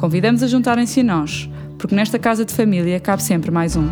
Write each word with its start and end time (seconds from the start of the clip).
Convidamos 0.00 0.42
a 0.42 0.46
juntarem-se 0.46 1.00
a 1.00 1.04
nós, 1.04 1.46
porque 1.78 1.94
nesta 1.94 2.18
casa 2.18 2.42
de 2.42 2.54
família 2.54 2.98
cabe 2.98 3.22
sempre 3.22 3.50
mais 3.50 3.76
um. 3.76 3.86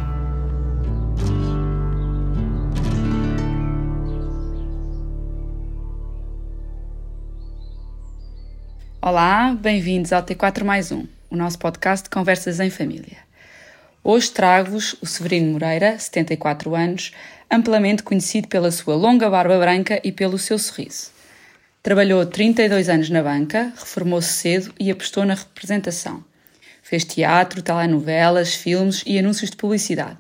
Olá, 9.03 9.55
bem-vindos 9.61 10.11
ao 10.11 10.23
T4 10.23 10.65
mais 10.65 10.91
um, 10.91 11.07
o 11.29 11.37
nosso 11.37 11.59
podcast 11.59 12.05
de 12.05 12.11
conversas 12.11 12.59
em 12.59 12.71
família. 12.71 13.19
Hoje 14.03 14.31
trago-vos 14.31 14.97
o 15.03 15.07
Severino 15.07 15.53
Moreira, 15.53 15.99
74 15.99 16.75
anos, 16.75 17.13
amplamente 17.51 18.03
conhecido 18.03 18.49
pela 18.49 18.71
sua 18.71 18.97
longa 18.97 19.29
barba 19.29 19.59
branca 19.59 20.01
e 20.03 20.11
pelo 20.11 20.39
seu 20.39 20.59
sorriso. 20.59 21.18
Trabalhou 21.89 22.27
32 22.27 22.91
anos 22.91 23.09
na 23.09 23.23
banca, 23.23 23.73
reformou-se 23.75 24.31
cedo 24.31 24.75
e 24.79 24.91
apostou 24.91 25.25
na 25.25 25.33
representação. 25.33 26.23
Fez 26.83 27.03
teatro, 27.03 27.63
telenovelas, 27.63 28.55
filmes 28.55 29.03
e 29.07 29.19
anúncios 29.19 29.49
de 29.49 29.57
publicidade. 29.57 30.19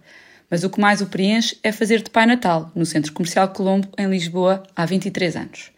Mas 0.50 0.64
o 0.64 0.70
que 0.70 0.80
mais 0.80 1.02
o 1.02 1.06
preenche 1.08 1.58
é 1.62 1.70
fazer 1.70 2.00
de 2.00 2.08
Pai 2.08 2.24
Natal, 2.24 2.72
no 2.74 2.86
Centro 2.86 3.12
Comercial 3.12 3.48
Colombo, 3.48 3.86
em 3.98 4.08
Lisboa, 4.08 4.62
há 4.74 4.86
23 4.86 5.36
anos. 5.36 5.70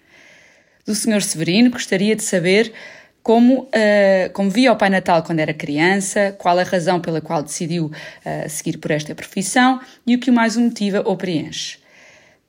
Do 0.87 0.95
Sr. 0.95 1.23
Severino 1.23 1.73
gostaria 1.73 2.15
de 2.15 2.23
saber 2.23 2.73
como, 3.21 3.63
uh, 3.63 4.33
como 4.33 4.49
via 4.49 4.73
o 4.73 4.77
Pai 4.77 4.91
Natal 4.91 5.25
quando 5.25 5.41
era 5.41 5.53
criança, 5.53 6.37
qual 6.39 6.57
a 6.57 6.63
razão 6.63 7.01
pela 7.01 7.21
qual 7.21 7.43
decidiu 7.43 7.87
uh, 7.87 8.49
seguir 8.49 8.79
por 8.79 8.93
esta 8.93 9.13
profissão 9.13 9.81
e 10.07 10.15
o 10.15 10.21
que 10.21 10.31
o 10.31 10.33
mais 10.33 10.55
o 10.55 10.61
motiva 10.61 11.03
ou 11.05 11.17
preenche. 11.17 11.80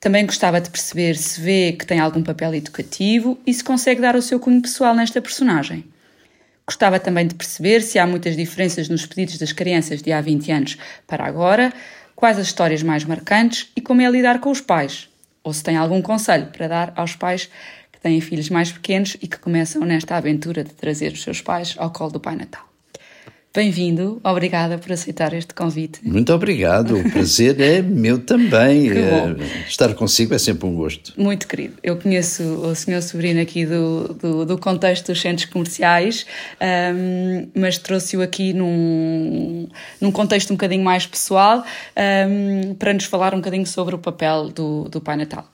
Também 0.02 0.26
gostava 0.26 0.60
de 0.60 0.68
perceber 0.68 1.16
se 1.16 1.40
vê 1.40 1.76
que 1.78 1.86
tem 1.86 2.00
algum 2.00 2.24
papel 2.24 2.52
educativo 2.56 3.38
e 3.46 3.54
se 3.54 3.62
consegue 3.62 4.00
dar 4.00 4.16
o 4.16 4.20
seu 4.20 4.40
cunho 4.40 4.60
pessoal 4.60 4.96
nesta 4.96 5.22
personagem. 5.22 5.84
Gostava 6.66 6.98
também 6.98 7.24
de 7.24 7.36
perceber 7.36 7.82
se 7.82 8.00
há 8.00 8.06
muitas 8.06 8.36
diferenças 8.36 8.88
nos 8.88 9.06
pedidos 9.06 9.38
das 9.38 9.52
crianças 9.52 10.02
de 10.02 10.10
há 10.10 10.20
20 10.20 10.50
anos 10.50 10.78
para 11.06 11.24
agora, 11.24 11.72
quais 12.16 12.36
as 12.36 12.48
histórias 12.48 12.82
mais 12.82 13.04
marcantes 13.04 13.70
e 13.76 13.80
como 13.80 14.02
é 14.02 14.10
lidar 14.10 14.40
com 14.40 14.50
os 14.50 14.60
pais, 14.60 15.08
ou 15.44 15.52
se 15.52 15.62
tem 15.62 15.76
algum 15.76 16.02
conselho 16.02 16.46
para 16.46 16.66
dar 16.66 16.92
aos 16.96 17.14
pais 17.14 17.48
que 17.92 18.00
têm 18.00 18.20
filhos 18.20 18.50
mais 18.50 18.72
pequenos 18.72 19.16
e 19.22 19.28
que 19.28 19.38
começam 19.38 19.84
nesta 19.84 20.16
aventura 20.16 20.64
de 20.64 20.70
trazer 20.70 21.12
os 21.12 21.22
seus 21.22 21.40
pais 21.40 21.76
ao 21.78 21.92
colo 21.92 22.10
do 22.10 22.18
Pai 22.18 22.34
Natal. 22.34 22.71
Bem-vindo, 23.54 24.18
obrigada 24.24 24.78
por 24.78 24.92
aceitar 24.92 25.34
este 25.34 25.52
convite. 25.52 26.00
Muito 26.02 26.32
obrigado, 26.32 26.96
o 26.96 27.10
prazer 27.10 27.60
é 27.60 27.82
meu 27.82 28.18
também. 28.18 28.90
Eh, 29.02 29.68
estar 29.68 29.92
consigo 29.94 30.34
é 30.34 30.38
sempre 30.38 30.66
um 30.66 30.74
gosto. 30.74 31.12
Muito 31.20 31.46
querido. 31.46 31.74
Eu 31.82 31.96
conheço 31.96 32.42
o 32.42 32.74
senhor 32.74 33.02
sobrinho 33.02 33.42
aqui 33.42 33.66
do, 33.66 34.14
do, 34.14 34.46
do 34.46 34.58
contexto 34.58 35.06
dos 35.08 35.20
centros 35.20 35.46
comerciais, 35.46 36.24
um, 36.60 36.64
ehm, 36.64 37.48
mas 37.54 37.78
trouxe-o 37.78 38.22
aqui 38.22 38.52
num, 38.52 39.68
num 40.00 40.10
contexto 40.12 40.50
um 40.50 40.54
bocadinho 40.54 40.84
mais 40.84 41.06
pessoal 41.06 41.58
um, 41.58 41.62
ehm, 41.96 42.74
para 42.74 42.92
nos 42.92 43.04
falar 43.04 43.34
um 43.34 43.38
bocadinho 43.38 43.66
sobre 43.66 43.94
o 43.94 43.98
papel 43.98 44.48
do, 44.50 44.88
do 44.88 45.00
Pai 45.00 45.16
Natal. 45.16 45.46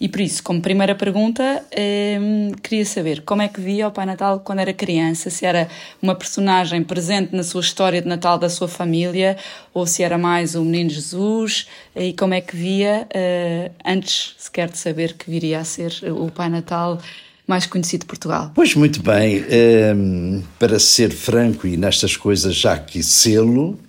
E 0.00 0.08
por 0.08 0.20
isso, 0.20 0.42
como 0.42 0.60
primeira 0.60 0.94
pergunta, 0.94 1.42
um, 1.42 2.48
ehm, 2.50 2.52
queria 2.62 2.84
saber 2.84 3.22
como 3.22 3.42
é 3.42 3.48
que 3.48 3.60
via 3.60 3.88
o 3.88 3.90
Pai 3.90 4.06
Natal 4.06 4.40
quando 4.40 4.60
era 4.60 4.72
criança, 4.72 5.30
se 5.30 5.46
era 5.46 5.68
uma 6.02 6.14
personagem 6.14 6.82
presente 6.82 7.34
na 7.34 7.45
sua 7.46 7.62
história 7.62 8.02
de 8.02 8.06
Natal 8.06 8.38
da 8.38 8.50
sua 8.50 8.68
família, 8.68 9.38
ou 9.72 9.86
se 9.86 10.02
era 10.02 10.18
mais 10.18 10.54
o 10.54 10.62
Menino 10.62 10.90
Jesus, 10.90 11.66
e 11.94 12.12
como 12.12 12.34
é 12.34 12.42
que 12.42 12.54
via, 12.54 13.08
uh, 13.08 13.72
antes 13.82 14.34
sequer 14.36 14.70
de 14.70 14.76
saber 14.76 15.14
que 15.14 15.30
viria 15.30 15.60
a 15.60 15.64
ser 15.64 15.92
o 16.10 16.30
Pai 16.30 16.50
Natal 16.50 17.00
mais 17.46 17.64
conhecido 17.64 18.00
de 18.00 18.06
Portugal? 18.06 18.50
Pois 18.54 18.74
muito 18.74 19.00
bem, 19.02 19.44
ehm, 19.48 20.42
para 20.58 20.78
ser 20.78 21.12
franco 21.12 21.66
e 21.66 21.76
nestas 21.76 22.16
coisas 22.16 22.54
já 22.54 22.76
quis 22.76 23.06
sê-lo, 23.06 23.70
Uh, 23.70 23.85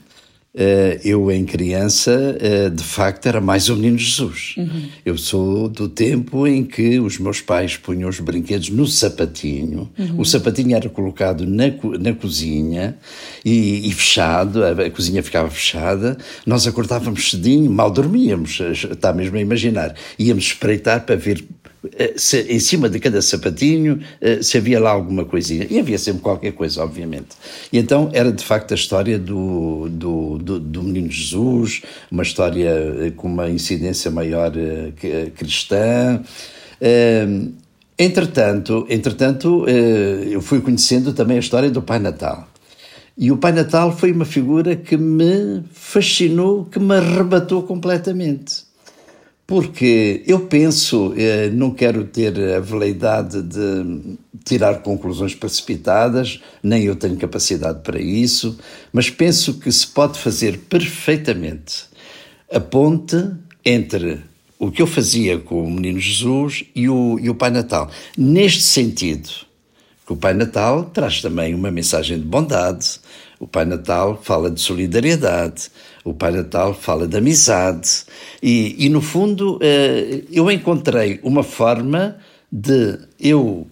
eu, 1.04 1.32
em 1.32 1.46
criança, 1.46 2.12
uh, 2.12 2.70
de 2.70 2.84
facto, 2.84 3.28
era 3.28 3.40
mais 3.40 3.70
o 3.70 3.76
Menino 3.76 3.98
Jesus. 3.98 4.56
Uhum. 4.58 4.90
Eu 5.06 5.18
sou 5.18 5.70
do 5.70 5.88
tempo 5.88 6.48
em 6.48 6.64
que 6.64 7.00
os 7.00 7.20
meus 7.20 7.42
pais 7.42 7.78
punham 7.78 8.10
os 8.10 8.20
brinquedos 8.20 8.70
no 8.70 8.88
sapatinho. 8.88 9.90
Uhum. 9.98 10.20
O 10.20 10.26
sapatinho 10.26 10.76
era 10.76 10.90
colocado 10.90 11.46
na, 11.46 11.66
na 12.00 12.14
cozinha 12.14 12.98
e, 13.46 13.88
e 13.88 13.94
fechado, 13.94 14.64
a, 14.64 14.72
a, 14.72 14.90
cozinha 14.90 15.22
ficava 15.22 15.50
fechada. 15.50 16.18
Nós 16.46 16.66
acordávamos 16.66 17.30
cedinho, 17.30 17.70
mal 17.70 17.92
dormíamos, 17.92 18.60
está 18.60 19.14
mesmo 19.14 19.38
a 19.38 19.42
imaginar. 19.42 19.94
Íamos 20.18 20.46
espreitar 20.46 21.06
para 21.06 21.16
ver 21.16 21.44
eh, 21.57 21.57
se, 22.16 22.42
em 22.42 22.60
cima 22.60 22.90
de 22.90 23.00
cada 23.00 23.22
sapatinho 23.22 24.00
eh, 24.22 24.42
se 24.42 24.58
havia 24.58 24.80
lá 24.80 24.92
alguma 24.92 25.26
coisinha. 25.26 25.68
E 25.70 25.80
havia 25.80 25.98
sempre 25.98 26.22
qualquer 26.22 26.52
coisa, 26.54 26.84
obviamente. 26.84 27.30
E 27.72 27.78
então 27.78 28.10
era 28.14 28.32
de 28.32 28.44
facto 28.44 28.72
a 28.72 28.76
história 28.76 29.18
do, 29.18 29.88
do, 29.90 30.38
do, 30.38 30.60
do 30.60 30.84
Menino 30.84 31.12
Jesus, 31.12 31.82
uma 32.12 32.24
história 32.24 32.70
eh, 32.70 33.12
com 33.16 33.28
uma 33.28 33.50
incidência 33.50 34.12
maior 34.12 34.52
cristã. 35.36 36.22
Entretanto, 37.98 38.86
entretanto, 38.90 39.66
eu 39.68 40.42
fui 40.42 40.62
conhecendo 40.62 41.14
também 41.14 41.38
a 41.38 41.40
história 41.40 41.72
do 41.72 41.82
Pai 41.82 42.00
Natal. 42.00 42.48
E 43.18 43.32
o 43.32 43.38
Pai 43.38 43.52
Natal 43.52 43.98
foi 43.98 44.12
uma 44.12 44.26
figura 44.26 44.76
que 44.76 44.96
me 44.96 45.64
fascinou, 45.72 46.66
que 46.66 46.80
me 46.80 46.96
arrebatou 46.96 47.64
completamente. 47.64 48.67
Porque 49.48 50.24
eu 50.28 50.42
penso, 50.42 51.14
eh, 51.16 51.50
não 51.50 51.72
quero 51.72 52.04
ter 52.04 52.38
a 52.54 52.60
veleidade 52.60 53.42
de 53.42 54.18
tirar 54.44 54.82
conclusões 54.82 55.34
precipitadas, 55.34 56.42
nem 56.62 56.84
eu 56.84 56.98
tenho 56.98 57.16
capacidade 57.16 57.80
para 57.82 57.98
isso, 57.98 58.60
mas 58.92 59.10
penso 59.10 59.54
que 59.54 59.72
se 59.72 59.88
pode 59.88 60.20
fazer 60.20 60.60
perfeitamente 60.70 61.86
a 62.52 62.60
ponte 62.60 63.16
entre 63.64 64.20
o 64.60 64.70
que 64.70 64.82
eu 64.82 64.88
fazia 64.88 65.38
com 65.38 65.64
o 65.64 65.72
Menino 65.72 66.00
Jesus 66.00 66.66
e 66.76 66.90
o, 66.90 67.18
e 67.18 67.30
o 67.30 67.36
Pai 67.36 67.50
Natal. 67.50 67.90
Neste 68.18 68.64
sentido, 68.64 69.30
que 70.06 70.14
o 70.14 70.18
Pai 70.18 70.34
Natal 70.34 70.86
traz 70.94 71.22
também 71.22 71.54
uma 71.54 71.72
mensagem 71.72 72.18
de 72.18 72.26
bondade, 72.26 73.00
o 73.40 73.48
Pai 73.48 73.66
Natal 73.66 74.20
fala 74.24 74.50
de 74.50 74.60
solidariedade, 74.60 75.70
o 76.08 76.14
Pai 76.14 76.32
Natal 76.32 76.74
fala 76.74 77.06
de 77.06 77.18
amizade. 77.18 78.04
E, 78.42 78.86
e 78.86 78.90
no 78.90 79.02
fundo, 79.02 79.60
eh, 79.62 80.24
eu 80.32 80.50
encontrei 80.50 81.20
uma 81.22 81.44
forma 81.44 82.16
de 82.50 82.98
eu 83.20 83.68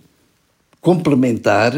complementar 0.81 1.73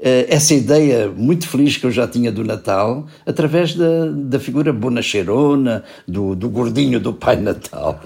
eh, 0.00 0.26
essa 0.28 0.54
ideia 0.54 1.08
muito 1.08 1.48
feliz 1.48 1.76
que 1.76 1.84
eu 1.84 1.90
já 1.90 2.06
tinha 2.06 2.30
do 2.30 2.44
Natal 2.44 3.08
através 3.26 3.74
da, 3.74 4.06
da 4.06 4.38
figura 4.38 4.72
bonacheirona, 4.72 5.82
do, 6.06 6.36
do 6.36 6.48
gordinho 6.48 7.00
do 7.00 7.12
Pai 7.12 7.34
Natal. 7.34 8.00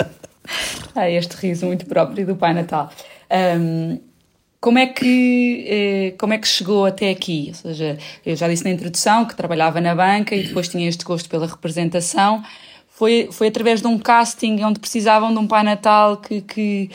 ah, 0.96 1.10
este 1.10 1.36
riso 1.36 1.66
muito 1.66 1.84
próprio 1.84 2.26
do 2.26 2.36
Pai 2.36 2.54
Natal. 2.54 2.90
Um, 3.30 4.11
como 4.62 4.78
é 4.78 4.86
que 4.86 5.64
eh, 5.66 6.14
como 6.16 6.32
é 6.32 6.38
que 6.38 6.46
chegou 6.46 6.86
até 6.86 7.10
aqui? 7.10 7.46
Ou 7.48 7.54
seja, 7.54 7.98
eu 8.24 8.36
já 8.36 8.48
disse 8.48 8.62
na 8.62 8.70
introdução 8.70 9.24
que 9.24 9.34
trabalhava 9.34 9.80
na 9.80 9.92
banca 9.92 10.36
e 10.36 10.44
depois 10.44 10.68
tinha 10.68 10.88
este 10.88 11.04
gosto 11.04 11.28
pela 11.28 11.48
representação. 11.48 12.44
Foi, 12.88 13.28
foi 13.32 13.48
através 13.48 13.80
de 13.80 13.88
um 13.88 13.98
casting 13.98 14.62
onde 14.62 14.78
precisavam 14.78 15.32
de 15.32 15.38
um 15.40 15.48
Pai 15.48 15.64
Natal 15.64 16.18
que, 16.18 16.42
que 16.42 16.90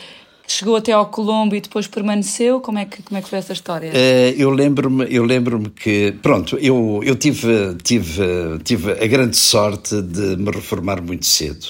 chegou 0.47 0.77
até 0.77 0.93
ao 0.93 1.07
Colombo 1.07 1.57
e 1.57 1.59
depois 1.59 1.87
permaneceu? 1.87 2.61
Como 2.61 2.79
é 2.79 2.85
que, 2.85 3.03
como 3.03 3.17
é 3.17 3.21
que 3.21 3.27
foi 3.27 3.39
essa 3.39 3.51
história? 3.51 3.91
Uh, 3.91 4.33
eu 4.37 4.49
lembro-me 4.49 5.05
eu 5.13 5.25
lembro 5.25 5.59
que, 5.71 6.13
pronto, 6.21 6.57
eu, 6.59 7.01
eu 7.03 7.17
tive, 7.17 7.75
tive, 7.83 8.23
tive 8.63 8.93
a 8.93 9.07
grande 9.07 9.35
sorte 9.35 10.01
de 10.01 10.37
me 10.37 10.51
reformar 10.51 11.01
muito 11.01 11.25
cedo. 11.25 11.67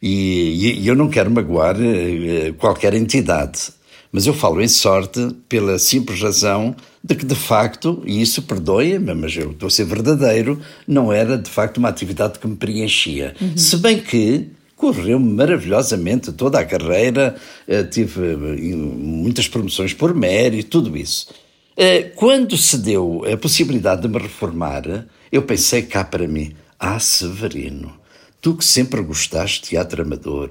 E, 0.00 0.78
e 0.80 0.86
eu 0.86 0.94
não 0.94 1.08
quero 1.08 1.28
magoar 1.28 1.74
uh, 1.74 2.54
qualquer 2.54 2.94
entidade. 2.94 3.72
Mas 4.14 4.28
eu 4.28 4.32
falo 4.32 4.62
em 4.62 4.68
sorte 4.68 5.34
pela 5.48 5.76
simples 5.76 6.20
razão 6.20 6.76
de 7.02 7.16
que, 7.16 7.26
de 7.26 7.34
facto, 7.34 8.00
e 8.06 8.22
isso 8.22 8.42
perdoe-me, 8.42 9.12
mas 9.12 9.36
eu 9.36 9.50
estou 9.50 9.66
a 9.66 9.70
ser 9.70 9.86
verdadeiro, 9.86 10.60
não 10.86 11.12
era 11.12 11.36
de 11.36 11.50
facto 11.50 11.78
uma 11.78 11.88
atividade 11.88 12.38
que 12.38 12.46
me 12.46 12.54
preenchia. 12.54 13.34
Uhum. 13.40 13.56
Se 13.56 13.76
bem 13.76 13.98
que 13.98 14.50
correu-me 14.76 15.32
maravilhosamente 15.32 16.30
toda 16.30 16.60
a 16.60 16.64
carreira, 16.64 17.34
eh, 17.66 17.82
tive 17.82 18.34
eh, 18.34 18.76
muitas 18.76 19.48
promoções 19.48 19.92
por 19.92 20.14
mérito, 20.14 20.80
tudo 20.80 20.96
isso. 20.96 21.34
Eh, 21.76 22.12
quando 22.14 22.56
se 22.56 22.78
deu 22.78 23.24
a 23.26 23.36
possibilidade 23.36 24.02
de 24.02 24.08
me 24.08 24.18
reformar, 24.18 25.08
eu 25.32 25.42
pensei 25.42 25.82
cá 25.82 26.04
para 26.04 26.28
mim, 26.28 26.54
ah, 26.78 27.00
Severino, 27.00 27.92
tu 28.40 28.54
que 28.54 28.64
sempre 28.64 29.02
gostaste 29.02 29.62
de 29.62 29.70
teatro 29.70 30.02
amador, 30.02 30.50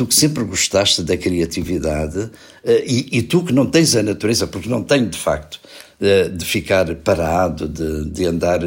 tu 0.00 0.06
que 0.06 0.14
sempre 0.14 0.42
gostaste 0.44 1.02
da 1.02 1.14
criatividade 1.14 2.30
eh, 2.64 2.84
e, 2.86 3.18
e 3.18 3.22
tu 3.22 3.44
que 3.44 3.52
não 3.52 3.66
tens 3.66 3.94
a 3.94 4.02
natureza, 4.02 4.46
porque 4.46 4.66
não 4.66 4.82
tenho 4.82 5.06
de 5.06 5.18
facto, 5.18 5.60
de 6.00 6.44
ficar 6.46 6.94
parado, 6.94 7.68
de, 7.68 8.06
de 8.06 8.24
andar 8.24 8.60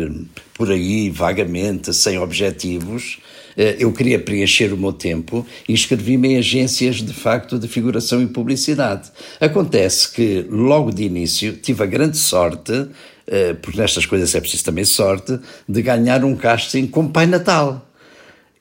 por 0.53 0.69
aí 0.69 1.09
vagamente, 1.09 1.91
sem 1.91 2.19
objetivos, 2.19 3.17
eh, 3.57 3.77
eu 3.79 3.91
queria 3.91 4.19
preencher 4.19 4.71
o 4.71 4.77
meu 4.77 4.93
tempo 4.93 5.43
e 5.67 5.73
inscrevi-me 5.73 6.33
em 6.33 6.37
agências 6.37 6.97
de 6.97 7.13
facto 7.13 7.57
de 7.57 7.67
figuração 7.67 8.21
e 8.21 8.27
publicidade. 8.27 9.09
Acontece 9.41 10.11
que 10.11 10.45
logo 10.47 10.91
de 10.91 11.03
início 11.03 11.53
tive 11.53 11.81
a 11.83 11.87
grande 11.87 12.17
sorte, 12.17 12.87
eh, 13.25 13.53
porque 13.53 13.79
nestas 13.79 14.05
coisas 14.05 14.35
é 14.35 14.39
preciso 14.39 14.65
também 14.65 14.85
sorte, 14.85 15.39
de 15.67 15.81
ganhar 15.81 16.23
um 16.23 16.35
casting 16.35 16.85
como 16.85 17.09
Pai 17.09 17.25
Natal. 17.25 17.89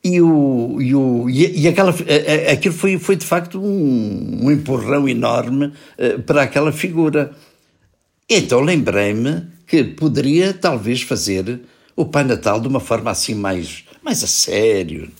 E, 0.05 0.21
o, 0.21 0.79
e, 0.81 0.95
o, 0.95 1.31
e, 1.31 1.69
aquela, 1.69 1.95
aquilo 2.51 2.75
foi, 2.75 2.99
foi 2.99 3.15
de 3.15 3.25
facto 3.25 3.61
um, 3.61 4.47
um 4.47 4.51
empurrão 4.51 5.09
enorme 5.09 5.73
eh, 5.97 6.19
para 6.19 6.43
aquela 6.43 6.73
figura. 6.73 7.33
Então 8.29 8.61
lembrei-me 8.61 9.45
que 9.67 9.85
poderia 9.85 10.53
talvez 10.53 11.03
fazer 11.03 11.61
o 11.95 12.05
Pai 12.05 12.25
Natal 12.25 12.61
de 12.61 12.67
uma 12.67 12.81
forma 12.81 13.11
assim 13.13 13.35
mais 13.35 13.85
mais 14.03 14.23
a 14.25 14.27
sério. 14.27 15.11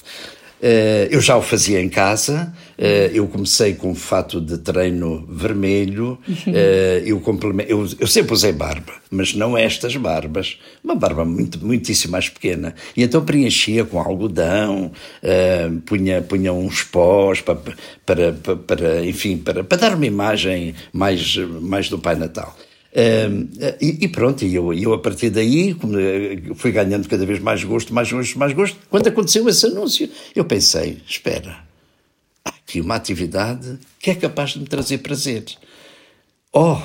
Uh, 0.61 1.07
eu 1.11 1.21
já 1.21 1.37
o 1.37 1.43
fazia 1.43 1.81
em 1.81 1.89
casa, 1.89 2.53
eu 3.13 3.29
comecei 3.29 3.75
com 3.75 3.91
um 3.91 3.95
fato 3.95 4.41
de 4.41 4.59
treino 4.59 5.25
vermelho, 5.29 6.19
uh, 6.29 6.51
eu, 7.05 7.23
eu, 7.69 7.89
eu, 8.01 8.07
sempre 8.07 8.33
usei 8.33 8.53
barba, 8.53 8.93
mas 9.11 9.35
não 9.35 9.57
estas 9.57 9.97
barbas, 9.97 10.59
uma 10.83 10.95
barba 10.95 11.25
muito, 11.25 11.65
muitíssimo 11.65 12.13
mais 12.13 12.29
pequena. 12.29 12.75
E 12.97 13.03
então 13.03 13.25
preenchia 13.25 13.85
com 13.85 14.01
algodão, 14.01 14.91
punha, 15.87 16.23
punha 16.23 16.53
uns 16.53 16.83
pós 16.83 17.41
para, 17.41 17.57
para, 18.05 18.33
para, 18.33 18.57
para 18.57 19.07
enfim, 19.07 19.37
para, 19.37 19.63
para 19.63 19.79
dar 19.79 19.95
uma 19.95 20.07
imagem 20.07 20.75
mais, 20.93 21.37
mais 21.37 21.89
do 21.89 21.99
Pai 21.99 22.17
Natal. 22.17 22.57
Uh, 22.93 23.49
e, 23.81 24.05
e, 24.05 24.09
pronto, 24.09 24.45
e 24.45 24.55
eu, 24.55 24.71
eu 24.75 24.93
a 24.93 24.99
partir 24.99 25.31
daí 25.31 25.71
eh, 25.71 26.55
fui 26.55 26.71
ganhando 26.71 27.09
cada 27.09 27.25
vez 27.25 27.41
mais 27.41 27.65
gosto, 27.65 27.95
mais 27.95 28.13
gosto, 28.13 28.39
mais 28.39 28.53
gosto. 28.53 28.77
Quando 28.91 29.07
aconteceu 29.07 29.49
esse 29.49 29.65
anúncio, 29.65 30.11
eu 30.37 30.45
pensei: 30.45 30.99
espera, 31.09 31.57
aqui 32.45 32.81
uma 32.81 32.95
atividade 32.95 33.79
que 33.99 34.11
é 34.11 34.15
capaz 34.15 34.51
de 34.51 34.61
me 34.61 34.67
trazer 34.67 34.99
prazer. 34.99 35.45
Oh, 36.53 36.79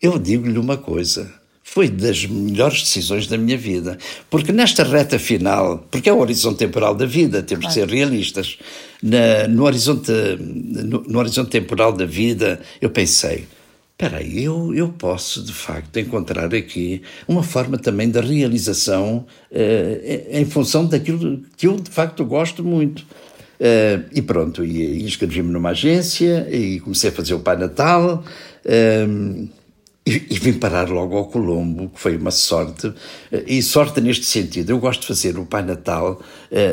eu 0.00 0.18
digo-lhe 0.18 0.58
uma 0.58 0.76
coisa. 0.76 1.32
Foi 1.62 1.88
das 1.88 2.26
melhores 2.26 2.82
decisões 2.82 3.26
da 3.26 3.38
minha 3.38 3.56
vida. 3.56 3.96
Porque 4.28 4.52
nesta 4.52 4.84
reta 4.84 5.18
final, 5.18 5.78
porque 5.90 6.08
é 6.08 6.12
o 6.12 6.18
horizonte 6.18 6.58
temporal 6.58 6.94
da 6.94 7.06
vida, 7.06 7.42
temos 7.42 7.68
de 7.68 7.74
ser 7.74 7.88
realistas. 7.88 8.58
Na, 9.02 9.48
no, 9.48 9.64
horizonte, 9.64 10.12
no, 10.38 11.02
no 11.02 11.18
horizonte 11.18 11.50
temporal 11.50 11.92
da 11.92 12.04
vida, 12.04 12.60
eu 12.80 12.90
pensei: 12.90 13.46
espera 13.92 14.18
aí, 14.18 14.44
eu, 14.44 14.74
eu 14.74 14.88
posso 14.88 15.42
de 15.42 15.52
facto 15.52 15.96
encontrar 15.98 16.52
aqui 16.52 17.02
uma 17.28 17.42
forma 17.42 17.78
também 17.78 18.10
da 18.10 18.20
realização 18.20 19.24
uh, 19.50 20.36
em 20.36 20.44
função 20.44 20.84
daquilo 20.84 21.40
que 21.56 21.68
eu 21.68 21.76
de 21.76 21.90
facto 21.90 22.24
gosto 22.24 22.64
muito. 22.64 23.06
Uh, 23.62 24.10
e 24.10 24.20
pronto, 24.20 24.64
e, 24.64 25.04
inscrevi-me 25.04 25.52
numa 25.52 25.70
agência 25.70 26.48
e 26.50 26.80
comecei 26.80 27.10
a 27.10 27.12
fazer 27.12 27.34
o 27.34 27.38
Pai 27.38 27.56
Natal. 27.56 28.24
Uh, 28.66 29.48
e, 30.04 30.10
e, 30.30 30.38
vim 30.40 30.54
parar 30.54 30.88
logo 30.88 31.16
ao 31.16 31.26
Colombo, 31.26 31.88
que 31.90 32.00
foi 32.00 32.16
uma 32.16 32.32
sorte, 32.32 32.92
e 33.46 33.62
sorte 33.62 34.00
neste 34.00 34.26
sentido. 34.26 34.70
Eu 34.70 34.80
gosto 34.80 35.02
de 35.02 35.06
fazer 35.06 35.38
o 35.38 35.46
Pai 35.46 35.62
Natal 35.62 36.20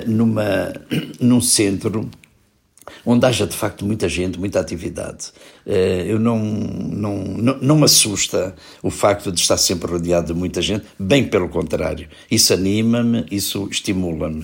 numa, 0.08 0.74
num 1.22 1.40
centro 1.40 2.10
onde 3.06 3.24
haja 3.28 3.46
de 3.46 3.56
facto 3.56 3.86
muita 3.86 4.10
gente, 4.10 4.40
muita 4.40 4.60
atividade. 4.60 5.28
Eu 6.08 6.18
não, 6.18 6.40
não, 6.40 7.18
não, 7.24 7.58
não 7.62 7.78
me 7.78 7.86
assusta 7.86 8.56
o 8.82 8.90
facto 8.90 9.32
de 9.32 9.40
estar 9.40 9.58
sempre 9.58 9.92
rodeado 9.92 10.34
de 10.34 10.40
muita 10.40 10.60
gente, 10.60 10.88
bem 10.98 11.24
pelo 11.28 11.50
contrário. 11.50 12.10
Isso 12.32 12.52
anima-me, 12.52 13.28
isso 13.30 13.68
estimula-me. 13.70 14.44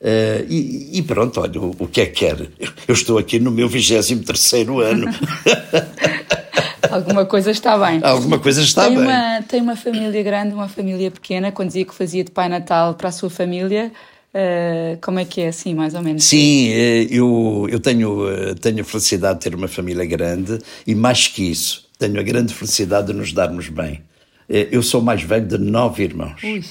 Uh, 0.00 0.44
e, 0.48 0.98
e, 0.98 1.02
pronto, 1.02 1.40
olha, 1.40 1.60
o, 1.60 1.74
o, 1.78 1.88
que 1.88 2.02
é 2.02 2.06
que 2.06 2.26
quer? 2.26 2.48
Eu 2.86 2.94
estou 2.94 3.16
aqui 3.18 3.38
no 3.38 3.50
meu 3.50 3.68
23 3.68 4.52
ano. 4.52 5.06
Alguma 6.90 7.24
coisa 7.24 7.50
está 7.50 7.78
bem. 7.78 8.00
Alguma 8.02 8.38
coisa 8.38 8.60
está 8.60 8.84
tem 8.84 8.96
bem. 8.96 9.04
Uma, 9.04 9.42
tem 9.42 9.60
uma 9.60 9.76
família 9.76 10.22
grande, 10.22 10.54
uma 10.54 10.68
família 10.68 11.10
pequena. 11.10 11.50
Quando 11.50 11.68
dizia 11.68 11.84
que 11.84 11.94
fazia 11.94 12.22
de 12.22 12.30
Pai 12.30 12.48
Natal 12.48 12.94
para 12.94 13.08
a 13.08 13.12
sua 13.12 13.30
família, 13.30 13.90
Uh, 14.34 14.98
como 15.00 15.20
é 15.20 15.24
que 15.24 15.42
é, 15.42 15.46
assim, 15.46 15.74
mais 15.74 15.94
ou 15.94 16.02
menos? 16.02 16.24
Sim, 16.24 16.68
eh, 16.70 17.06
eu, 17.08 17.68
eu 17.70 17.78
tenho, 17.78 18.52
tenho 18.56 18.80
a 18.80 18.84
felicidade 18.84 19.38
de 19.38 19.44
ter 19.44 19.54
uma 19.54 19.68
família 19.68 20.04
grande 20.04 20.58
e, 20.84 20.92
mais 20.92 21.28
que 21.28 21.48
isso, 21.48 21.88
tenho 22.00 22.18
a 22.18 22.22
grande 22.24 22.52
felicidade 22.52 23.06
de 23.06 23.12
nos 23.12 23.32
darmos 23.32 23.68
bem. 23.68 24.02
Eu 24.48 24.82
sou 24.82 25.00
mais 25.00 25.22
velho 25.22 25.46
de 25.46 25.56
nove 25.56 26.02
irmãos. 26.02 26.42
Ui. 26.42 26.64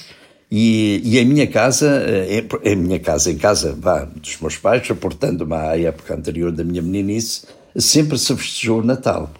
E, 0.50 1.00
e 1.04 1.18
em 1.18 1.24
minha 1.24 1.46
casa, 1.46 2.04
em 2.62 2.76
minha 2.76 3.00
casa, 3.00 3.30
em 3.30 3.36
casa 3.36 3.74
vá, 3.78 4.04
dos 4.04 4.38
meus 4.40 4.56
pais, 4.56 4.86
reportando-me 4.86 5.54
à 5.54 5.78
época 5.78 6.14
anterior 6.14 6.52
da 6.52 6.62
minha 6.62 6.82
meninice, 6.82 7.42
sempre 7.76 8.18
se 8.18 8.34
festejou 8.36 8.80
o 8.80 8.84
Natal. 8.84 9.30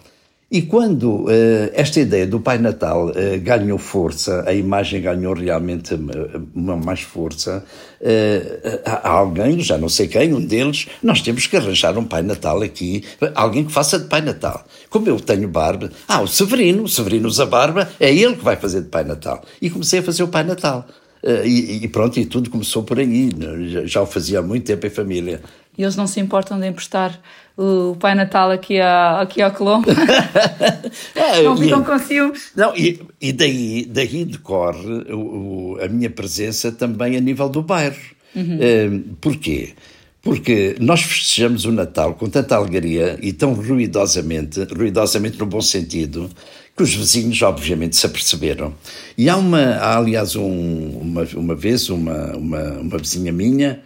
E 0.55 0.61
quando 0.61 1.25
uh, 1.25 1.27
esta 1.73 1.99
ideia 1.99 2.25
do 2.25 2.39
Pai 2.39 2.57
Natal 2.57 3.09
uh, 3.09 3.13
ganhou 3.41 3.77
força, 3.77 4.41
a 4.47 4.53
imagem 4.53 5.01
ganhou 5.01 5.33
realmente 5.33 5.99
uma 6.55 6.77
mais 6.77 7.01
força, 7.01 7.61
há 8.85 9.09
alguém, 9.09 9.59
já 9.59 9.77
não 9.77 9.89
sei 9.89 10.07
quem, 10.07 10.33
um 10.33 10.39
deles, 10.39 10.87
nós 11.03 11.21
temos 11.21 11.45
que 11.45 11.57
arranjar 11.57 11.97
um 11.97 12.05
Pai 12.05 12.21
Natal 12.21 12.61
aqui, 12.61 13.03
alguém 13.33 13.65
que 13.65 13.71
faça 13.73 13.99
de 13.99 14.05
Pai 14.05 14.21
Natal. 14.21 14.65
Como 14.89 15.09
eu 15.09 15.19
tenho 15.19 15.49
barba, 15.49 15.91
ah, 16.07 16.21
o 16.21 16.27
Severino, 16.27 16.83
o 16.83 16.87
Severino 16.87 17.27
usa 17.27 17.45
barba, 17.45 17.89
é 17.99 18.15
ele 18.15 18.37
que 18.37 18.43
vai 18.43 18.55
fazer 18.55 18.81
de 18.81 18.87
Pai 18.87 19.03
Natal. 19.03 19.43
E 19.61 19.69
comecei 19.69 19.99
a 19.99 20.03
fazer 20.03 20.23
o 20.23 20.29
Pai 20.29 20.45
Natal. 20.45 20.87
E, 21.43 21.83
e, 21.83 21.87
pronto, 21.87 22.19
e 22.19 22.25
tudo 22.25 22.51
começou 22.51 22.83
por 22.83 22.99
aí. 22.99 23.31
Já, 23.67 23.85
já 23.85 24.01
o 24.03 24.05
fazia 24.05 24.39
há 24.39 24.41
muito 24.43 24.63
tempo 24.63 24.85
em 24.85 24.91
família. 24.91 25.41
E 25.77 25.83
eles 25.83 25.95
não 25.95 26.07
se 26.07 26.19
importam 26.19 26.59
de 26.59 26.67
emprestar 26.67 27.19
o 27.57 27.95
Pai 27.95 28.15
Natal 28.15 28.51
aqui, 28.51 28.79
a, 28.79 29.21
aqui 29.21 29.41
ao 29.41 29.51
Colombo. 29.51 29.87
é, 31.15 31.41
não 31.41 31.57
ficam 31.57 31.83
com 31.83 31.97
ciúmes. 31.99 32.51
Não, 32.55 32.75
e, 32.75 33.01
e 33.21 33.31
daí, 33.31 33.85
daí 33.85 34.25
decorre 34.25 34.87
o, 35.11 35.75
o, 35.75 35.77
a 35.81 35.87
minha 35.87 36.09
presença 36.09 36.71
também 36.71 37.15
a 37.15 37.19
nível 37.19 37.49
do 37.49 37.61
bairro. 37.61 37.95
Uhum. 38.35 38.57
Uh, 38.57 39.15
porquê? 39.21 39.73
Porque 40.21 40.75
nós 40.79 41.03
festejamos 41.03 41.65
o 41.65 41.71
Natal 41.71 42.15
com 42.15 42.27
tanta 42.27 42.55
alegria 42.55 43.17
e 43.21 43.31
tão 43.31 43.53
ruidosamente, 43.53 44.63
ruidosamente 44.63 45.37
no 45.37 45.45
bom 45.45 45.61
sentido, 45.61 46.29
que 46.75 46.83
os 46.83 46.93
vizinhos 46.93 47.41
obviamente 47.41 47.95
se 47.95 48.05
aperceberam. 48.05 48.75
E 49.17 49.29
há 49.29 49.37
uma, 49.37 49.61
há, 49.75 49.97
aliás, 49.97 50.35
um, 50.35 50.89
uma, 50.99 51.27
uma 51.35 51.55
vez 51.55 51.89
uma, 51.89 52.35
uma, 52.35 52.71
uma 52.79 52.97
vizinha 52.97 53.31
minha, 53.31 53.81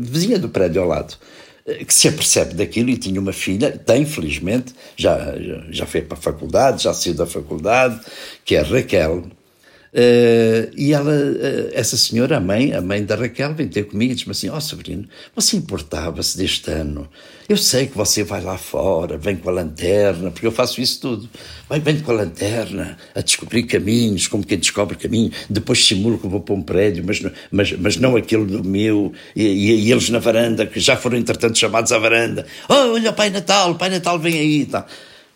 vizinha 0.00 0.38
do 0.38 0.48
prédio 0.48 0.82
ao 0.82 0.88
lado, 0.88 1.16
que 1.86 1.92
se 1.92 2.08
apercebe 2.08 2.54
daquilo 2.54 2.90
e 2.90 2.96
tinha 2.96 3.20
uma 3.20 3.32
filha, 3.32 3.72
tem 3.72 4.06
felizmente, 4.06 4.72
já, 4.96 5.34
já 5.68 5.84
foi 5.84 6.00
para 6.00 6.16
a 6.16 6.20
faculdade, 6.20 6.84
já 6.84 6.94
saiu 6.94 7.14
da 7.14 7.26
faculdade, 7.26 8.00
que 8.44 8.54
é 8.54 8.62
Raquel. 8.62 9.24
Uh, 9.92 10.70
e 10.76 10.92
ela, 10.92 11.10
uh, 11.10 11.70
essa 11.72 11.96
senhora, 11.96 12.36
a 12.36 12.40
mãe, 12.40 12.74
a 12.74 12.80
mãe 12.80 13.02
da 13.02 13.16
Raquel, 13.16 13.54
vem 13.54 13.68
ter 13.68 13.84
comigo 13.84 14.12
e 14.12 14.14
diz-me 14.14 14.32
assim: 14.32 14.48
Ó 14.50 14.56
oh, 14.56 14.60
Sabrina, 14.60 15.04
você 15.34 15.56
importava-se 15.56 16.36
deste 16.36 16.70
ano? 16.70 17.08
Eu 17.48 17.56
sei 17.56 17.86
que 17.86 17.96
você 17.96 18.22
vai 18.22 18.42
lá 18.42 18.58
fora, 18.58 19.16
vem 19.16 19.34
com 19.34 19.48
a 19.48 19.52
lanterna, 19.52 20.30
porque 20.30 20.46
eu 20.46 20.52
faço 20.52 20.82
isso 20.82 21.00
tudo. 21.00 21.28
Vai, 21.66 21.80
vem 21.80 21.98
com 22.00 22.10
a 22.10 22.14
lanterna 22.14 22.98
a 23.14 23.22
descobrir 23.22 23.62
caminhos, 23.62 24.28
como 24.28 24.44
quem 24.44 24.58
descobre 24.58 24.94
caminho. 24.94 25.32
Depois 25.48 25.82
simulo 25.82 26.18
que 26.18 26.28
vou 26.28 26.40
para 26.40 26.54
um 26.54 26.60
prédio, 26.62 27.02
mas, 27.06 27.22
mas, 27.50 27.72
mas 27.72 27.96
não 27.96 28.16
aquele 28.16 28.44
do 28.44 28.62
meu. 28.62 29.12
E, 29.34 29.42
e, 29.42 29.86
e, 29.86 29.92
eles 29.92 30.10
na 30.10 30.18
varanda, 30.18 30.66
que 30.66 30.78
já 30.78 30.96
foram 30.98 31.16
entretanto 31.16 31.56
chamados 31.56 31.90
à 31.92 31.98
varanda: 31.98 32.46
Oh, 32.68 32.92
olha, 32.92 33.14
Pai 33.14 33.30
Natal, 33.30 33.74
Pai 33.76 33.88
Natal 33.88 34.18
vem 34.18 34.38
aí 34.38 34.60
e 34.60 34.66
tal. 34.66 34.86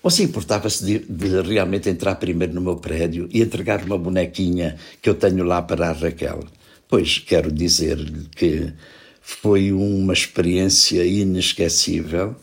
Você 0.02 0.25
importava-se 0.25 0.85
de, 0.85 0.99
de, 0.99 1.40
realmente 1.42 1.88
entrar 1.88 2.16
primeiro 2.16 2.52
no 2.52 2.61
meu 2.61 2.76
prédio 2.76 3.28
e 3.32 3.40
entregar 3.40 3.85
uma 3.85 3.97
bonequinha 3.97 4.76
que 5.00 5.09
eu 5.09 5.14
tenho 5.14 5.44
lá 5.44 5.62
para 5.62 5.90
a 5.90 5.92
Raquel? 5.92 6.44
Pois 6.88 7.18
quero 7.18 7.52
dizer-lhe 7.52 8.26
que 8.35 8.73
foi 9.21 9.73
uma 9.73 10.12
experiência 10.12 11.04
inesquecível. 11.04 12.35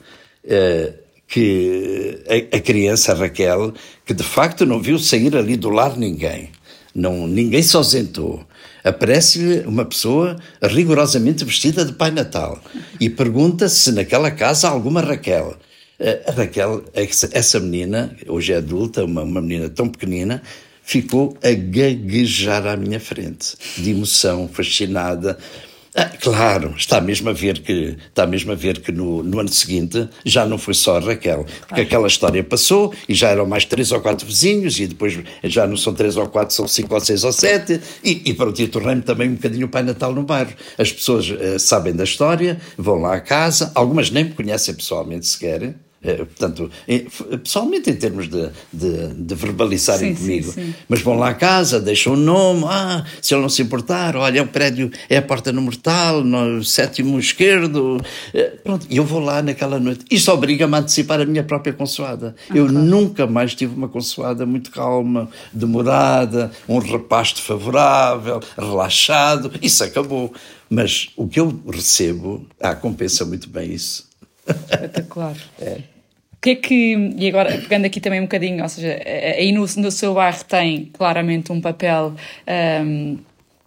Uh, 0.46 1.10
que 1.30 2.24
a, 2.28 2.58
a, 2.58 2.60
criança, 2.60 3.14
Raquel, 3.14 3.74
que 4.04 4.16
de 4.16 4.24
facto 4.24 4.66
não 4.66 4.82
viu 4.82 4.98
sair 4.98 5.38
ali 5.38 5.56
do 5.56 5.70
lar 5.70 5.96
ninguém, 5.96 6.50
não, 6.94 7.28
ninguém 7.28 7.62
se 7.62 7.76
ausentou. 7.76 8.44
Aparece-lhe 8.84 9.60
uma 9.68 9.86
pessoa 9.86 10.38
rigorosamente 10.62 11.46
vestida 11.46 11.86
de 11.86 11.94
Pai 11.94 12.10
Natal 12.10 12.60
e 13.00 13.10
pergunta 13.10 13.70
se 13.70 13.92
naquela 13.92 14.32
casa 14.32 14.68
há 14.68 14.72
alguma 14.72 15.02
Raquel. 15.02 15.56
A 16.28 16.32
Raquel, 16.32 16.84
essa 16.94 17.60
menina, 17.60 18.16
hoje 18.26 18.54
é 18.54 18.58
adulta, 18.58 19.04
uma, 19.04 19.22
uma 19.22 19.42
menina 19.42 19.70
tão 19.70 19.90
pequenina, 19.90 20.42
ficou 20.82 21.38
a 21.44 21.52
gaguejar 21.52 22.66
à 22.66 22.78
minha 22.78 23.02
frente, 23.02 23.56
de 23.78 23.92
emoção, 23.92 24.48
fascinada. 24.48 25.38
Ah, 25.94 26.06
claro, 26.06 26.74
está 26.78 27.02
mesmo 27.02 27.30
a 27.30 27.34
ver 27.34 27.60
que, 27.60 27.98
está 28.08 28.26
mesmo 28.26 28.52
a 28.52 28.56
ver 28.56 28.80
que 28.80 28.92
no, 28.92 29.22
no 29.22 29.40
ano 29.40 29.50
seguinte 29.50 30.08
já 30.24 30.46
não 30.46 30.58
foi 30.58 30.74
só 30.74 30.98
a 30.98 31.00
Raquel, 31.00 31.46
porque 31.68 31.82
aquela 31.82 32.08
história 32.08 32.44
passou 32.44 32.94
e 33.08 33.14
já 33.14 33.30
eram 33.30 33.46
mais 33.46 33.66
três 33.66 33.92
ou 33.92 34.00
quatro 34.00 34.26
vizinhos 34.26 34.80
e 34.80 34.88
depois 34.88 35.20
já 35.44 35.68
não 35.68 35.76
são 35.76 35.94
três 35.94 36.16
ou 36.16 36.28
quatro, 36.28 36.56
são 36.56 36.68
cinco 36.68 36.94
ou 36.94 37.02
seis 37.02 37.24
ou 37.26 37.34
sete 37.34 37.82
e, 38.04 38.22
e 38.26 38.34
pronto, 38.34 38.62
e 38.62 38.68
tornei-me 38.68 39.02
também 39.02 39.30
um 39.30 39.36
bocadinho 39.36 39.66
o 39.66 39.70
Pai 39.70 39.84
Natal 39.84 40.14
no 40.14 40.24
bairro. 40.24 40.54
As 40.78 40.92
pessoas 40.92 41.30
uh, 41.30 41.60
sabem 41.60 41.94
da 41.94 42.04
história, 42.06 42.62
vão 42.78 43.02
lá 43.02 43.16
à 43.16 43.20
casa, 43.20 43.72
algumas 43.76 44.10
nem 44.10 44.24
me 44.24 44.32
conhecem 44.32 44.74
pessoalmente 44.74 45.28
sequer, 45.28 45.76
portanto, 46.02 46.72
pessoalmente 47.44 47.90
em 47.90 47.96
termos 47.96 48.30
de, 48.30 48.50
de, 48.72 49.14
de 49.14 49.36
verbalizarem 49.36 50.16
sim, 50.16 50.22
comigo, 50.22 50.52
sim, 50.52 50.66
sim. 50.66 50.76
mas 50.88 51.02
vão 51.02 51.16
lá 51.16 51.30
à 51.30 51.34
casa, 51.34 51.80
deixam 51.80 52.14
o 52.14 52.18
nome, 52.18 52.64
ah, 52.68 53.04
se 53.22 53.34
ele 53.34 53.42
não 53.42 53.50
se 53.50 53.62
importar, 53.62 54.16
olha, 54.16 54.40
é 54.40 54.42
o 54.42 54.48
prédio, 54.48 54.92
é 55.10 55.18
a 55.18 55.22
porta 55.22 55.52
número 55.52 55.76
tal, 55.78 56.24
no 56.24 56.64
sétimo 56.64 57.20
esquerdo, 57.20 58.02
é, 58.34 58.44
pronto, 58.44 58.88
e 58.90 58.98
eu 58.98 59.04
vou 59.04 59.20
lá 59.20 59.42
naquela 59.42 59.80
noite. 59.80 60.06
Isso 60.10 60.32
obriga-me 60.32 60.76
a 60.76 60.80
antecipar 60.80 61.20
a 61.20 61.26
minha 61.26 61.44
própria 61.44 61.74
consoada. 61.74 62.36
Ah, 62.50 62.56
eu 62.56 62.68
claro. 62.68 62.86
nunca 62.86 63.28
mais 63.28 63.54
tive 63.54 63.76
uma 63.76 63.90
consoada 63.90 64.46
muito 64.46 64.72
calma, 64.72 65.30
demorada, 65.52 66.52
um 66.68 66.80
repasto 66.80 67.42
favorável, 67.42 68.40
relaxado, 68.58 69.52
isso 69.62 69.84
acabou. 69.84 70.34
Mas 70.70 71.10
o 71.18 71.28
que 71.28 71.40
eu 71.40 71.60
recebo, 71.68 72.46
ah, 72.60 72.76
compensa 72.76 73.26
muito 73.26 73.50
bem 73.50 73.74
isso. 73.74 74.09
Espetacular. 74.50 75.36
é. 75.62 75.78
O 76.40 76.42
que 76.42 76.52
é 76.52 76.56
que, 76.56 76.96
e 77.18 77.28
agora 77.28 77.52
pegando 77.58 77.84
aqui 77.84 78.00
também 78.00 78.22
um 78.22 78.24
bocadinho, 78.24 78.64
ou 78.64 78.70
seja, 78.70 78.98
aí 79.38 79.52
no, 79.52 79.66
no 79.76 79.92
seu 79.92 80.14
bairro 80.14 80.42
tem 80.46 80.86
claramente 80.86 81.52
um 81.52 81.60
papel 81.60 82.16
um, 82.86 83.18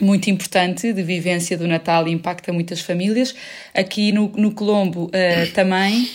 muito 0.01 0.31
importante 0.31 0.91
de 0.91 1.03
vivência 1.03 1.59
do 1.59 1.69
Natal 1.69 2.09
e 2.09 2.13
impacta 2.13 2.51
muitas 2.51 2.81
famílias. 2.81 3.35
Aqui 3.75 4.11
no, 4.11 4.29
no 4.37 4.53
Colombo 4.53 5.05
uh, 5.05 5.53
também. 5.53 6.09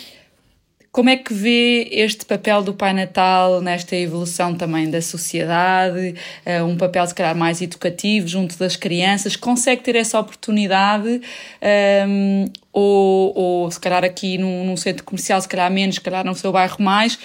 Como 0.92 1.10
é 1.10 1.16
que 1.16 1.34
vê 1.34 1.88
este 1.92 2.26
papel 2.26 2.64
do 2.64 2.74
Pai 2.74 2.92
Natal 2.92 3.62
nesta 3.62 3.96
evolução 3.96 4.56
também 4.56 4.90
da 4.90 5.02
sociedade? 5.02 6.16
Uh, 6.46 6.66
um 6.66 6.76
papel, 6.76 7.06
se 7.06 7.14
calhar, 7.14 7.36
mais 7.36 7.62
educativo 7.62 8.28
junto 8.28 8.58
das 8.58 8.76
crianças? 8.76 9.36
Consegue 9.36 9.84
ter 9.84 9.96
essa 9.96 10.20
oportunidade? 10.20 11.22
Um, 12.08 12.46
ou, 12.74 13.34
ou, 13.38 13.72
se 13.72 13.80
calhar, 13.80 14.04
aqui 14.04 14.38
num, 14.38 14.66
num 14.66 14.78
centro 14.78 15.04
comercial, 15.04 15.40
se 15.40 15.48
calhar 15.48 15.72
menos, 15.72 15.96
se 15.96 16.02
calhar 16.02 16.26
no 16.26 16.34
seu 16.34 16.52
bairro 16.52 16.78
mais? 16.80 17.20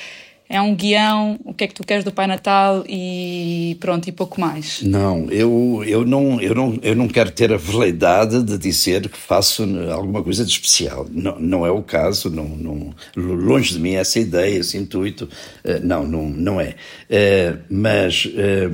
É 0.52 0.60
um 0.60 0.74
guião, 0.74 1.40
o 1.46 1.54
que 1.54 1.64
é 1.64 1.66
que 1.66 1.72
tu 1.72 1.82
queres 1.82 2.04
do 2.04 2.12
Pai 2.12 2.26
Natal 2.26 2.84
e 2.86 3.74
pronto, 3.80 4.06
e 4.06 4.12
pouco 4.12 4.38
mais. 4.38 4.82
Não, 4.82 5.30
eu, 5.30 5.82
eu, 5.86 6.04
não, 6.04 6.38
eu, 6.42 6.54
não, 6.54 6.78
eu 6.82 6.94
não 6.94 7.08
quero 7.08 7.30
ter 7.30 7.50
a 7.50 7.56
veleidade 7.56 8.42
de 8.42 8.58
dizer 8.58 9.08
que 9.08 9.16
faço 9.16 9.64
alguma 9.90 10.22
coisa 10.22 10.44
de 10.44 10.50
especial. 10.50 11.06
Não, 11.10 11.40
não 11.40 11.64
é 11.64 11.70
o 11.70 11.82
caso, 11.82 12.28
não, 12.28 12.44
não, 12.44 12.94
longe 13.16 13.72
de 13.72 13.80
mim 13.80 13.94
essa 13.94 14.20
ideia, 14.20 14.58
esse 14.58 14.76
intuito. 14.76 15.26
Eh, 15.64 15.80
não, 15.80 16.06
não, 16.06 16.28
não 16.28 16.60
é. 16.60 16.74
Eh, 17.08 17.56
mas 17.70 18.30
eh, 18.36 18.68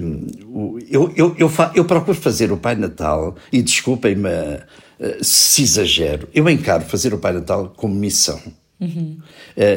eu, 0.91 1.13
eu, 1.15 1.37
eu, 1.39 1.53
eu 1.77 1.85
procuro 1.85 2.19
fazer 2.19 2.51
o 2.51 2.57
Pai 2.57 2.75
Natal, 2.75 3.37
e 3.53 3.63
desculpem-me 3.63 4.29
se 5.23 5.63
exagero, 5.63 6.29
eu 6.35 6.49
encaro 6.49 6.83
fazer 6.83 7.15
o 7.15 7.19
Pai 7.19 7.33
Natal 7.33 7.73
como 7.77 7.95
missão. 7.95 8.41
Uhum. 8.81 9.17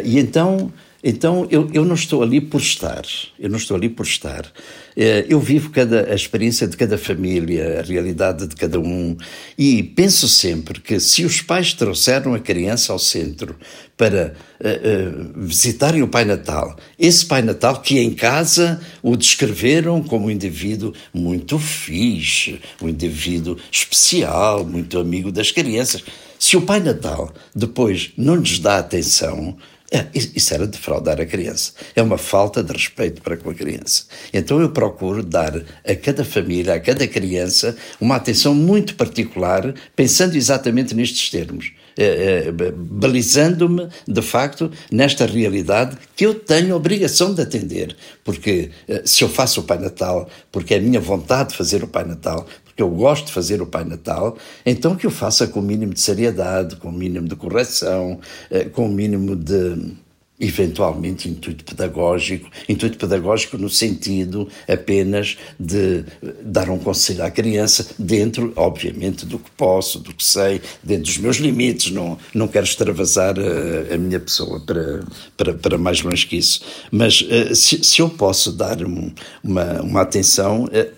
E 0.03 0.17
então 0.17 0.71
então 1.03 1.47
eu, 1.49 1.69
eu 1.73 1.83
não 1.83 1.95
estou 1.95 2.21
ali 2.21 2.39
por 2.39 2.61
estar, 2.61 3.03
eu 3.39 3.49
não 3.49 3.57
estou 3.57 3.75
ali 3.75 3.89
por 3.89 4.05
estar. 4.05 4.51
Eh, 4.95 5.25
eu 5.29 5.39
vivo 5.39 5.71
cada, 5.71 6.11
a 6.11 6.15
experiência 6.15 6.67
de 6.67 6.77
cada 6.77 6.97
família, 6.97 7.79
a 7.79 7.81
realidade 7.81 8.45
de 8.45 8.55
cada 8.55 8.79
um, 8.79 9.17
e 9.57 9.81
penso 9.81 10.27
sempre 10.27 10.79
que 10.79 10.99
se 10.99 11.25
os 11.25 11.41
pais 11.41 11.73
trouxeram 11.73 12.33
a 12.33 12.39
criança 12.39 12.93
ao 12.93 12.99
centro 12.99 13.55
para 13.97 14.33
uh, 14.59 14.67
uh, 14.67 15.45
visitarem 15.45 16.01
o 16.01 16.07
Pai 16.07 16.25
Natal, 16.25 16.75
esse 16.97 17.25
Pai 17.25 17.41
Natal 17.41 17.81
que 17.81 17.99
em 17.99 18.13
casa 18.13 18.81
o 19.01 19.15
descreveram 19.15 20.01
como 20.01 20.25
um 20.25 20.31
indivíduo 20.31 20.93
muito 21.13 21.59
fixe, 21.59 22.59
um 22.81 22.89
indivíduo 22.89 23.57
especial, 23.71 24.65
muito 24.65 24.97
amigo 24.99 25.31
das 25.31 25.51
crianças. 25.51 26.03
Se 26.39 26.57
o 26.57 26.63
Pai 26.63 26.79
Natal 26.79 27.31
depois 27.55 28.11
não 28.17 28.35
lhes 28.35 28.57
dá 28.57 28.79
atenção, 28.79 29.55
é, 29.93 30.07
isso 30.13 30.53
era 30.53 30.65
defraudar 30.65 31.19
a 31.19 31.25
criança. 31.25 31.73
É 31.93 32.01
uma 32.01 32.17
falta 32.17 32.63
de 32.63 32.71
respeito 32.71 33.21
para 33.21 33.35
com 33.35 33.49
a 33.49 33.53
criança. 33.53 34.05
Então 34.33 34.61
eu 34.61 34.69
procuro 34.69 35.21
dar 35.21 35.53
a 35.85 35.95
cada 35.95 36.23
família, 36.23 36.75
a 36.75 36.79
cada 36.79 37.05
criança, 37.05 37.75
uma 37.99 38.15
atenção 38.15 38.55
muito 38.55 38.95
particular, 38.95 39.73
pensando 39.93 40.37
exatamente 40.37 40.95
nestes 40.95 41.29
termos. 41.29 41.73
É, 41.97 42.05
é, 42.47 42.51
balizando-me, 42.73 43.89
de 44.07 44.21
facto, 44.21 44.71
nesta 44.89 45.25
realidade 45.25 45.97
que 46.15 46.25
eu 46.25 46.33
tenho 46.33 46.73
a 46.73 46.77
obrigação 46.77 47.33
de 47.33 47.41
atender. 47.41 47.93
Porque 48.23 48.71
é, 48.87 49.01
se 49.03 49.25
eu 49.25 49.29
faço 49.29 49.59
o 49.59 49.63
Pai 49.63 49.77
Natal, 49.77 50.29
porque 50.53 50.73
é 50.73 50.77
a 50.77 50.81
minha 50.81 51.01
vontade 51.01 51.49
de 51.49 51.57
fazer 51.57 51.83
o 51.83 51.87
Pai 51.87 52.05
Natal, 52.05 52.47
porque 52.71 52.81
eu 52.81 52.89
gosto 52.89 53.27
de 53.27 53.33
fazer 53.33 53.61
o 53.61 53.65
Pai 53.65 53.83
Natal, 53.83 54.37
então 54.65 54.95
que 54.95 55.05
eu 55.05 55.11
faça 55.11 55.47
com 55.47 55.59
o 55.59 55.63
mínimo 55.63 55.93
de 55.93 55.99
seriedade, 55.99 56.77
com 56.77 56.87
o 56.87 56.91
mínimo 56.91 57.27
de 57.27 57.35
correção, 57.35 58.19
eh, 58.49 58.65
com 58.65 58.85
o 58.85 58.89
mínimo 58.89 59.35
de 59.35 59.93
eventualmente 60.41 61.29
intuito 61.29 61.63
pedagógico, 61.63 62.49
intuito 62.67 62.97
pedagógico 62.97 63.57
no 63.59 63.69
sentido 63.69 64.49
apenas 64.67 65.37
de 65.59 66.03
dar 66.41 66.67
um 66.69 66.79
conselho 66.79 67.23
à 67.23 67.29
criança 67.29 67.87
dentro, 67.97 68.51
obviamente, 68.55 69.23
do 69.23 69.37
que 69.37 69.51
posso, 69.51 69.99
do 69.99 70.11
que 70.11 70.23
sei, 70.23 70.59
dentro 70.81 71.03
dos 71.03 71.17
meus 71.19 71.37
limites, 71.37 71.91
não, 71.91 72.17
não 72.33 72.47
quero 72.47 72.65
extravasar 72.65 73.35
a, 73.37 73.93
a 73.93 73.97
minha 73.99 74.19
pessoa 74.19 74.59
para, 74.59 75.03
para, 75.37 75.53
para 75.53 75.77
mais 75.77 76.01
longe 76.01 76.25
que 76.25 76.37
isso, 76.37 76.61
mas 76.89 77.23
eh, 77.29 77.53
se, 77.53 77.83
se 77.83 78.01
eu 78.01 78.09
posso 78.09 78.51
dar 78.51 78.83
um, 78.83 79.11
uma, 79.43 79.81
uma 79.81 80.01
atenção 80.01 80.67
eh, 80.71 80.79
eh, 80.79 80.91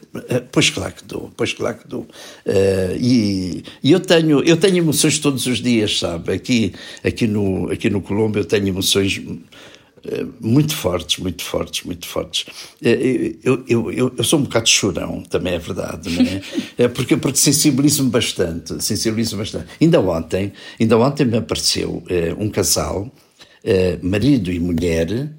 pois 0.51 0.69
claro 0.69 0.93
que 0.93 1.03
dou, 1.05 1.31
pois 1.35 1.53
claro 1.53 1.77
que 1.77 1.87
dou. 1.87 2.01
Uh, 2.45 2.95
e, 2.99 3.63
e, 3.83 3.91
eu 3.91 3.99
tenho 3.99 4.43
eu 4.43 4.57
tenho 4.57 4.77
emoções 4.77 5.17
todos 5.17 5.47
os 5.47 5.59
dias, 5.59 5.99
sabe? 5.99 6.33
Aqui 6.33 6.73
aqui 7.03 7.27
no 7.27 7.71
aqui 7.71 7.89
no 7.89 8.01
Colombo 8.01 8.37
eu 8.37 8.45
tenho 8.45 8.67
emoções 8.67 9.17
uh, 9.17 10.33
muito 10.39 10.75
fortes, 10.75 11.17
muito 11.17 11.43
fortes, 11.43 11.83
muito 11.83 12.07
fortes. 12.07 12.45
Eu, 12.81 13.63
eu, 13.67 13.91
eu, 13.91 14.13
eu, 14.17 14.23
sou 14.23 14.39
um 14.39 14.43
bocado 14.43 14.69
chorão, 14.69 15.23
também 15.23 15.53
é 15.53 15.59
verdade, 15.59 16.09
não 16.11 16.21
é? 16.21 16.41
é 16.85 16.87
porque 16.87 17.17
porque 17.17 17.39
sensibilizo-me 17.39 18.11
bastante, 18.11 18.83
sensibilizo 18.83 19.35
bastante. 19.35 19.65
Ainda 19.81 19.99
ontem, 19.99 20.53
ainda 20.79 20.97
ontem 20.97 21.25
me 21.25 21.37
apareceu 21.37 22.03
um 22.37 22.49
casal, 22.49 23.11
marido 24.01 24.51
e 24.51 24.59
mulher, 24.59 25.31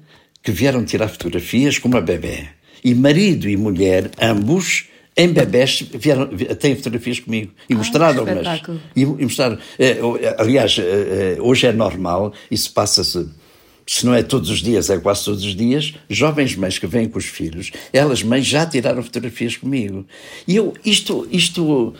que 0.43 0.51
vieram 0.51 0.83
tirar 0.83 1.07
fotografias 1.07 1.79
com 1.79 1.87
uma 1.87 2.01
bebê 2.01 2.49
e 2.85 2.93
marido 2.93 3.49
e 3.49 3.57
mulher, 3.57 4.11
ambos, 4.21 4.85
em 5.17 5.29
bebés, 5.29 5.83
vieram, 5.93 6.27
têm 6.27 6.75
fotografias 6.75 7.19
comigo 7.19 7.51
e 7.67 7.73
ah, 7.73 7.77
mostraram-nas. 7.77 8.61
E, 8.95 9.01
e 9.01 9.05
mostraram. 9.05 9.57
Eh, 9.79 9.97
aliás, 10.37 10.77
eh, 10.77 10.83
eh, 10.83 11.37
hoje 11.41 11.65
é 11.65 11.73
normal, 11.73 12.31
isso 12.51 12.71
passa-se 12.71 13.27
se 13.87 14.05
não 14.05 14.13
é 14.13 14.23
todos 14.23 14.49
os 14.49 14.61
dias, 14.61 14.89
é 14.89 14.97
quase 14.97 15.25
todos 15.25 15.43
os 15.43 15.55
dias, 15.55 15.93
jovens 16.09 16.55
mães 16.55 16.79
que 16.79 16.87
vêm 16.87 17.07
com 17.07 17.19
os 17.19 17.25
filhos, 17.25 17.71
elas 17.93 18.23
mães 18.23 18.45
já 18.45 18.65
tiraram 18.65 19.03
fotografias 19.03 19.57
comigo. 19.57 20.05
E 20.47 20.55
eu, 20.55 20.73
isto, 20.83 21.27
isto, 21.31 21.89
uh, 21.89 21.93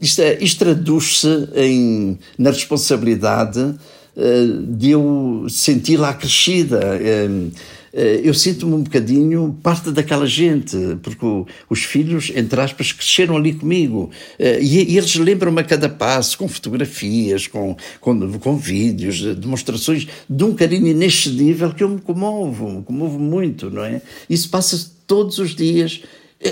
isto, 0.00 0.22
isto 0.40 0.58
traduz-se 0.58 1.48
em, 1.54 2.18
na 2.38 2.50
responsabilidade 2.50 3.60
uh, 3.60 4.62
de 4.68 4.90
eu 4.92 5.46
sentir-la 5.50 6.14
crescida. 6.14 6.78
Uh, 6.78 7.00
eh, 7.02 7.75
eu 8.22 8.34
sinto-me 8.34 8.74
um 8.74 8.82
bocadinho 8.82 9.58
parte 9.62 9.90
daquela 9.90 10.26
gente, 10.26 10.76
porque 11.02 11.24
os 11.70 11.82
filhos, 11.82 12.30
entre 12.34 12.60
aspas, 12.60 12.92
cresceram 12.92 13.36
ali 13.36 13.54
comigo. 13.54 14.10
Eh, 14.38 14.58
e, 14.60 14.96
eles 14.96 15.14
lembram-me 15.16 15.60
a 15.60 15.64
cada 15.64 15.88
passo, 15.88 16.36
com 16.36 16.46
fotografias, 16.46 17.46
com, 17.46 17.74
com, 17.98 18.38
com 18.38 18.56
vídeos, 18.56 19.22
demonstrações 19.36 20.06
de 20.28 20.44
um 20.44 20.54
carinho 20.54 20.88
inexcedível 20.88 21.72
que 21.72 21.82
eu 21.82 21.88
me 21.88 22.00
comovo, 22.00 22.70
me 22.70 22.82
comovo 22.82 23.18
muito, 23.18 23.70
não 23.70 23.84
é? 23.84 24.02
Isso 24.28 24.50
passa 24.50 24.90
todos 25.06 25.38
os 25.38 25.54
dias. 25.54 26.02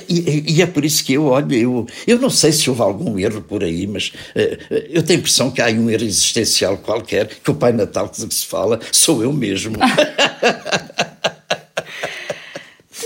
E, 0.08 0.54
e, 0.56 0.62
é 0.62 0.66
por 0.66 0.82
isso 0.82 1.04
que 1.04 1.12
eu 1.12 1.26
olho, 1.26 1.54
eu, 1.54 1.86
eu 2.06 2.18
não 2.18 2.30
sei 2.30 2.52
se 2.52 2.70
houve 2.70 2.80
algum 2.80 3.18
erro 3.18 3.42
por 3.42 3.62
aí, 3.62 3.86
mas 3.86 4.14
uh, 4.34 4.74
eu 4.88 5.02
tenho 5.02 5.18
a 5.18 5.20
impressão 5.20 5.50
que 5.50 5.60
há 5.60 5.66
um 5.66 5.90
erro 5.90 6.04
existencial 6.04 6.78
qualquer, 6.78 7.28
que 7.28 7.50
o 7.50 7.54
Pai 7.54 7.70
Natal 7.72 8.08
que 8.08 8.16
se 8.16 8.46
fala 8.46 8.80
sou 8.90 9.22
eu 9.22 9.30
mesmo. 9.30 9.76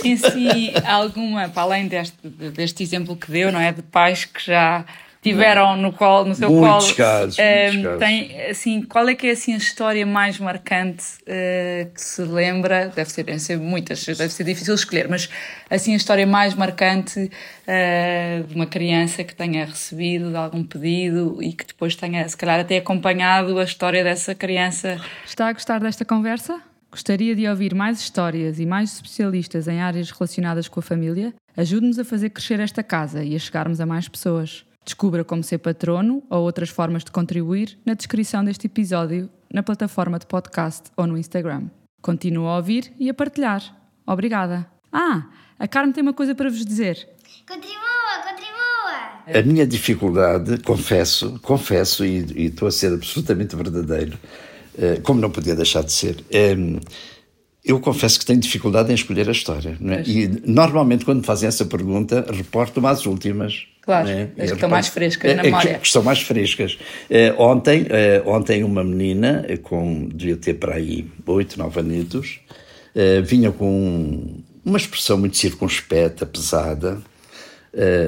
Tem 0.02 0.16
sim 0.16 0.72
alguma, 0.86 1.48
para 1.48 1.62
além 1.62 1.88
deste, 1.88 2.16
deste 2.28 2.82
exemplo 2.82 3.16
que 3.16 3.30
deu, 3.30 3.52
não 3.52 3.60
é? 3.60 3.72
De 3.72 3.82
pais 3.82 4.24
que 4.24 4.44
já 4.44 4.84
tiveram 5.20 5.76
no, 5.76 5.92
colo, 5.92 6.26
no 6.26 6.34
seu 6.34 6.50
muitos 6.50 6.86
colo. 6.86 6.96
Casos, 6.96 7.38
uh, 7.38 7.42
muitos 7.42 7.82
casos. 7.82 7.98
Tem, 7.98 8.42
assim, 8.48 8.82
qual 8.82 9.08
é 9.08 9.14
que 9.14 9.26
é 9.26 9.30
assim, 9.32 9.54
a 9.54 9.56
história 9.56 10.06
mais 10.06 10.38
marcante 10.38 11.04
uh, 11.22 11.90
que 11.92 12.00
se 12.00 12.22
lembra? 12.22 12.92
Deve 12.94 13.10
ser, 13.10 13.24
deve 13.24 13.38
ser 13.38 13.58
muitas, 13.58 14.04
deve 14.04 14.30
ser 14.30 14.44
difícil 14.44 14.74
escolher, 14.74 15.08
mas 15.08 15.28
assim 15.68 15.92
a 15.92 15.96
história 15.96 16.26
mais 16.26 16.54
marcante 16.54 17.18
uh, 17.20 18.44
de 18.46 18.54
uma 18.54 18.66
criança 18.66 19.24
que 19.24 19.34
tenha 19.34 19.66
recebido 19.66 20.30
de 20.30 20.36
algum 20.36 20.64
pedido 20.64 21.38
e 21.42 21.52
que 21.52 21.66
depois 21.66 21.94
tenha, 21.96 22.26
se 22.28 22.36
calhar, 22.36 22.60
até 22.60 22.78
acompanhado 22.78 23.58
a 23.58 23.64
história 23.64 24.04
dessa 24.04 24.34
criança. 24.34 25.00
Está 25.26 25.48
a 25.48 25.52
gostar 25.52 25.80
desta 25.80 26.04
conversa? 26.04 26.60
Gostaria 26.90 27.36
de 27.36 27.46
ouvir 27.46 27.74
mais 27.74 28.00
histórias 28.00 28.58
e 28.58 28.64
mais 28.64 28.94
especialistas 28.94 29.68
em 29.68 29.80
áreas 29.80 30.10
relacionadas 30.10 30.68
com 30.68 30.80
a 30.80 30.82
família? 30.82 31.34
Ajude-nos 31.54 31.98
a 31.98 32.04
fazer 32.04 32.30
crescer 32.30 32.60
esta 32.60 32.82
casa 32.82 33.22
e 33.22 33.36
a 33.36 33.38
chegarmos 33.38 33.78
a 33.80 33.86
mais 33.86 34.08
pessoas. 34.08 34.64
Descubra 34.84 35.22
como 35.22 35.42
ser 35.42 35.58
patrono 35.58 36.22
ou 36.30 36.44
outras 36.44 36.70
formas 36.70 37.04
de 37.04 37.10
contribuir 37.10 37.78
na 37.84 37.92
descrição 37.92 38.42
deste 38.42 38.66
episódio, 38.66 39.28
na 39.52 39.62
plataforma 39.62 40.18
de 40.18 40.26
podcast 40.26 40.90
ou 40.96 41.06
no 41.06 41.18
Instagram. 41.18 41.68
Continua 42.00 42.52
a 42.52 42.56
ouvir 42.56 42.90
e 42.98 43.10
a 43.10 43.14
partilhar. 43.14 43.62
Obrigada. 44.06 44.66
Ah, 44.90 45.26
a 45.58 45.68
Carmen 45.68 45.92
tem 45.92 46.02
uma 46.02 46.14
coisa 46.14 46.34
para 46.34 46.48
vos 46.48 46.64
dizer. 46.64 47.06
Contribua, 47.46 48.22
contribua! 48.26 49.38
A 49.38 49.42
minha 49.44 49.66
dificuldade, 49.66 50.58
confesso, 50.62 51.38
confesso 51.40 52.02
e, 52.02 52.24
e 52.34 52.46
estou 52.46 52.66
a 52.66 52.70
ser 52.70 52.94
absolutamente 52.94 53.54
verdadeiro, 53.54 54.18
como 55.02 55.20
não 55.20 55.30
podia 55.30 55.54
deixar 55.56 55.82
de 55.82 55.92
ser, 55.92 56.16
eu 57.68 57.78
confesso 57.78 58.18
que 58.18 58.24
tenho 58.24 58.40
dificuldade 58.40 58.90
em 58.90 58.94
escolher 58.94 59.28
a 59.28 59.32
história. 59.32 59.76
É? 59.78 60.02
E 60.08 60.26
normalmente, 60.46 61.04
quando 61.04 61.18
me 61.18 61.24
fazem 61.24 61.46
essa 61.46 61.66
pergunta, 61.66 62.24
reporto-me 62.32 62.86
às 62.86 63.04
últimas. 63.04 63.66
Claro, 63.82 64.08
é? 64.08 64.30
as 64.38 64.48
que 64.48 64.54
estão 64.54 64.70
mais 64.70 64.88
frescas 64.88 65.36
na 65.36 65.42
memória. 65.42 65.74
Que, 65.74 65.80
que 65.80 65.86
estão 65.86 66.02
mais 66.02 66.22
frescas. 66.22 66.78
Uh, 67.10 67.42
ontem, 67.42 67.82
uh, 67.82 68.28
ontem, 68.28 68.64
uma 68.64 68.82
menina, 68.82 69.44
com, 69.62 70.08
devia 70.08 70.38
ter 70.38 70.54
para 70.54 70.76
aí 70.76 71.06
oito, 71.26 71.58
nove 71.58 71.80
uh, 71.80 71.84
vinha 73.22 73.52
com 73.52 74.40
uma 74.64 74.78
expressão 74.78 75.18
muito 75.18 75.36
circunspecta, 75.36 76.24
pesada, 76.24 76.98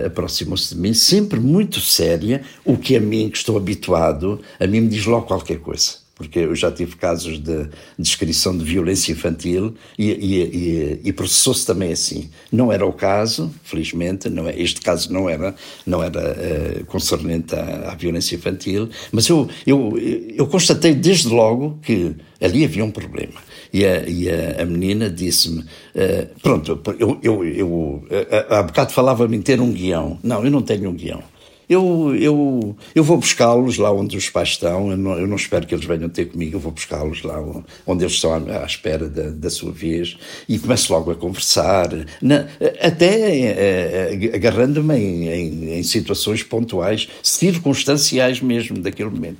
aproximou-se 0.04 0.74
de 0.74 0.80
mim, 0.80 0.92
sempre 0.92 1.38
muito 1.38 1.80
séria, 1.80 2.42
o 2.64 2.76
que 2.76 2.96
a 2.96 3.00
mim, 3.00 3.30
que 3.30 3.38
estou 3.38 3.56
habituado, 3.56 4.40
a 4.58 4.66
mim 4.66 4.80
me 4.80 4.88
diz 4.88 5.06
logo 5.06 5.26
qualquer 5.26 5.58
coisa 5.58 6.00
porque 6.20 6.40
eu 6.40 6.54
já 6.54 6.70
tive 6.70 6.96
casos 6.96 7.38
de 7.38 7.66
descrição 7.98 8.54
de 8.54 8.62
violência 8.62 9.10
infantil 9.10 9.74
e, 9.98 10.10
e, 10.10 10.42
e, 10.42 11.00
e 11.02 11.12
processou-se 11.14 11.64
também 11.64 11.90
assim. 11.90 12.28
Não 12.52 12.70
era 12.70 12.84
o 12.84 12.92
caso, 12.92 13.50
felizmente, 13.64 14.28
não 14.28 14.46
é, 14.46 14.60
este 14.60 14.82
caso 14.82 15.10
não 15.10 15.30
era, 15.30 15.54
não 15.86 16.02
era 16.02 16.20
uh, 16.20 16.84
concernente 16.84 17.54
à, 17.54 17.92
à, 17.92 17.94
violência 17.94 18.36
infantil, 18.36 18.90
mas 19.10 19.30
eu, 19.30 19.48
eu, 19.66 19.96
eu 20.36 20.46
constatei 20.46 20.94
desde 20.94 21.28
logo 21.28 21.78
que 21.80 22.14
ali 22.38 22.66
havia 22.66 22.84
um 22.84 22.90
problema. 22.90 23.40
E 23.72 23.86
a, 23.86 24.06
e 24.06 24.28
a, 24.28 24.60
a 24.60 24.66
menina 24.66 25.08
disse-me: 25.08 25.60
uh, 25.60 26.38
Pronto, 26.42 26.82
eu, 26.98 27.18
eu, 27.22 27.44
eu, 27.46 28.04
há 28.50 28.62
bocado 28.62 28.92
falava-me 28.92 29.38
em 29.38 29.40
ter 29.40 29.58
um 29.58 29.72
guião. 29.72 30.18
Não, 30.22 30.44
eu 30.44 30.50
não 30.50 30.60
tenho 30.60 30.90
um 30.90 30.94
guião. 30.94 31.22
Eu, 31.70 32.16
eu, 32.16 32.76
eu 32.96 33.04
vou 33.04 33.16
buscá-los 33.16 33.78
lá 33.78 33.92
onde 33.92 34.16
os 34.16 34.28
pais 34.28 34.48
estão, 34.48 34.90
eu 34.90 34.96
não, 34.96 35.16
eu 35.16 35.26
não, 35.28 35.36
espero 35.36 35.64
que 35.68 35.72
eles 35.72 35.84
venham 35.84 36.08
ter 36.08 36.24
comigo, 36.24 36.56
eu 36.56 36.60
vou 36.60 36.72
buscá-los 36.72 37.22
lá 37.22 37.40
onde 37.86 38.02
eles 38.02 38.14
estão 38.14 38.34
à, 38.34 38.66
espera 38.66 39.08
da, 39.08 39.30
da, 39.30 39.48
sua 39.48 39.70
vez. 39.70 40.18
E 40.48 40.58
começo 40.58 40.92
logo 40.92 41.12
a 41.12 41.14
conversar, 41.14 41.88
na, 42.20 42.48
até 42.80 43.38
eh, 43.38 44.32
agarrando-me 44.34 44.96
em, 44.96 45.28
em, 45.28 45.78
em 45.78 45.82
situações 45.84 46.42
pontuais, 46.42 47.08
circunstanciais 47.22 48.40
mesmo 48.40 48.80
daquele 48.80 49.10
momento. 49.10 49.38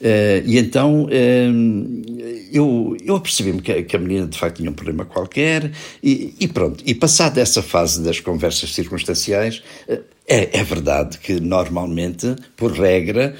Uh, 0.00 0.42
e 0.44 0.58
então 0.58 1.04
uh, 1.04 1.08
eu, 2.52 2.96
eu 3.04 3.14
apercebi-me 3.14 3.62
que, 3.62 3.84
que, 3.84 3.94
a 3.94 3.98
menina 3.98 4.26
de 4.26 4.36
facto 4.36 4.56
tinha 4.56 4.68
um 4.68 4.74
problema 4.74 5.04
qualquer 5.04 5.70
e, 6.02 6.34
e 6.40 6.48
pronto. 6.48 6.82
E 6.84 6.94
passada 6.94 7.40
essa 7.40 7.62
fase 7.62 8.02
das 8.02 8.18
conversas 8.18 8.74
circunstanciais, 8.74 9.62
uh, 9.88 10.02
é, 10.26 10.58
é, 10.58 10.64
verdade 10.64 11.18
que 11.18 11.38
normalmente, 11.38 12.34
por 12.56 12.72
regra, 12.72 13.36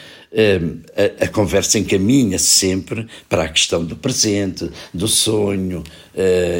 a, 0.96 1.24
a, 1.24 1.28
conversa 1.28 1.78
encaminha 1.78 2.38
-se 2.38 2.44
sempre 2.44 3.06
para 3.26 3.44
a 3.44 3.48
questão 3.48 3.82
do 3.82 3.96
presente, 3.96 4.70
do 4.92 5.08
sonho. 5.08 5.82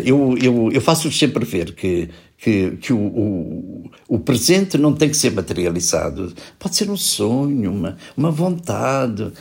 eu, 0.03 0.35
eu, 0.41 0.71
eu 0.73 0.81
faço-lhes 0.81 1.19
sempre 1.19 1.45
ver 1.45 1.75
que 1.75 2.09
que, 2.45 2.77
que 2.77 2.93
o, 2.93 2.99
o, 2.99 3.91
o, 4.07 4.19
presente 4.19 4.77
não 4.77 4.93
tem 4.93 5.09
que 5.09 5.17
ser 5.17 5.33
materializado. 5.33 6.31
Pode 6.59 6.77
ser 6.77 6.91
um 6.91 6.97
sonho, 6.97 7.71
uma, 7.73 7.97
uma 8.15 8.31
vontade. 8.31 9.33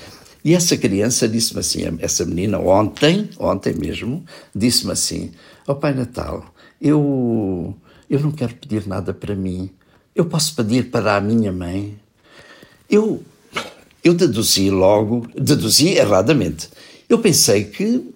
E 0.44 0.54
essa 0.54 0.76
criança 0.76 1.28
disse-me 1.28 1.62
assim, 1.62 1.84
essa 2.00 2.26
menina, 2.26 2.60
ontem, 2.60 3.30
ontem 3.40 3.74
mesmo, 3.74 4.26
disse-me 4.54 4.92
assim: 4.92 5.32
Ó 5.66 5.72
oh, 5.72 5.76
Pai 5.76 5.94
Natal, 5.94 6.54
eu, 6.82 7.74
eu 8.10 8.20
não 8.20 8.32
quero 8.32 8.54
pedir 8.56 8.86
nada 8.86 9.14
para 9.14 9.36
mim, 9.36 9.70
eu 10.14 10.26
posso 10.26 10.54
pedir 10.56 10.92
para 10.92 11.16
a 11.16 11.22
minha 11.22 11.52
mãe. 11.52 11.98
Eu, 12.90 13.24
eu 14.04 14.14
deduzi 14.14 14.70
logo, 14.70 15.26
deduzi 15.34 15.90
erradamente. 15.90 16.70
Eu 17.08 17.20
pensei 17.20 17.64
que, 17.64 18.14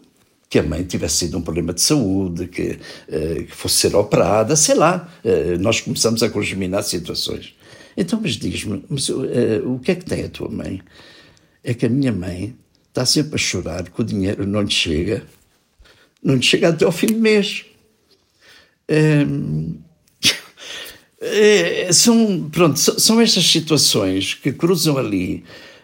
que 0.50 0.60
a 0.60 0.64
mãe 0.64 0.84
tivesse 0.84 1.18
sido 1.18 1.38
um 1.38 1.42
problema 1.42 1.74
de 1.74 1.82
saúde, 1.82 2.48
que, 2.48 2.78
uh, 3.08 3.44
que 3.46 3.56
fosse 3.56 3.76
ser 3.76 3.96
operada, 3.96 4.56
sei 4.56 4.76
lá. 4.76 5.10
Uh, 5.24 5.58
nós 5.60 5.80
começamos 5.80 6.22
a 6.22 6.30
congeminar 6.30 6.84
situações. 6.84 7.56
Então, 7.96 8.20
mas 8.22 8.34
diz-me, 8.34 8.78
uh, 8.78 9.74
o 9.74 9.80
que 9.80 9.92
é 9.92 9.96
que 9.96 10.06
tem 10.06 10.26
a 10.26 10.30
tua 10.30 10.50
mãe? 10.50 10.82
É 11.68 11.74
que 11.74 11.86
a 11.86 11.90
minha 11.90 12.14
mãe 12.14 12.56
está 12.88 13.06
sempre 13.06 13.36
a 13.36 13.38
chorar 13.38 13.90
que 13.90 14.00
o 14.00 14.04
dinheiro 14.04 14.48
não 14.48 14.62
lhe 14.62 14.72
chega, 14.72 15.26
não 16.24 16.36
lhe 16.36 16.42
chega 16.42 16.70
até 16.70 16.86
ao 16.86 16.94
fim 16.94 17.08
do 17.08 17.20
mês. 17.20 17.66
É, 21.20 21.92
são, 21.92 22.50
pronto, 22.50 22.80
são 22.80 23.20
estas 23.20 23.46
situações 23.46 24.34
que 24.34 24.54
cruzam 24.54 24.98
ali 24.98 25.44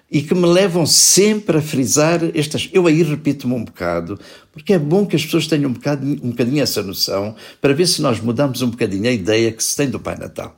e 0.10 0.22
que 0.22 0.34
me 0.34 0.46
levam 0.46 0.86
sempre 0.86 1.58
a 1.58 1.62
frisar 1.62 2.22
estas. 2.34 2.70
Eu 2.72 2.88
aí 2.88 3.04
repito-me 3.04 3.54
um 3.54 3.66
bocado, 3.66 4.18
porque 4.54 4.72
é 4.72 4.80
bom 4.80 5.06
que 5.06 5.18
as 5.18 5.26
pessoas 5.26 5.48
tenham 5.48 5.70
um 5.70 5.74
bocadinho, 5.74 6.18
um 6.24 6.30
bocadinho 6.30 6.64
essa 6.64 6.82
noção 6.82 7.36
para 7.60 7.74
ver 7.74 7.88
se 7.88 8.02
nós 8.02 8.22
mudamos 8.22 8.62
um 8.62 8.70
bocadinho 8.70 9.10
a 9.10 9.12
ideia 9.12 9.52
que 9.52 9.62
se 9.62 9.76
tem 9.76 9.90
do 9.90 10.00
Pai 10.00 10.18
Natal. 10.18 10.58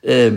É, 0.00 0.30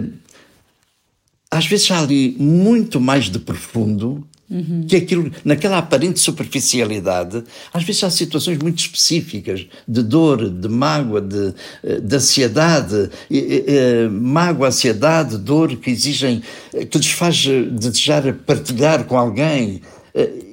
às 1.54 1.68
vezes 1.68 1.90
há 1.92 2.00
ali 2.00 2.36
muito 2.40 3.00
mais 3.00 3.26
de 3.30 3.40
profundo 3.40 4.26
Uhum. 4.50 4.86
que 4.88 4.98
aquilo, 4.98 5.32
naquela 5.44 5.80
aparente 5.80 6.20
superficialidade, 6.20 7.44
às 7.74 7.84
vezes 7.84 8.04
há 8.04 8.10
situações 8.12 8.60
muito 8.60 8.78
específicas 8.78 9.66
de 9.88 10.04
dor, 10.04 10.48
de 10.48 10.68
mágoa, 10.68 11.20
de, 11.22 11.56
eh, 11.84 12.00
de 12.00 12.16
ansiedade, 12.16 13.10
mágoa, 14.12 14.68
ansiedade, 14.68 15.38
dor 15.40 15.76
que 15.78 15.90
exigem, 15.90 16.44
que 16.72 16.98
lhes 16.98 17.12
faz 17.12 17.48
desejar 17.72 18.32
partilhar 18.46 19.06
com 19.06 19.18
alguém, 19.18 19.82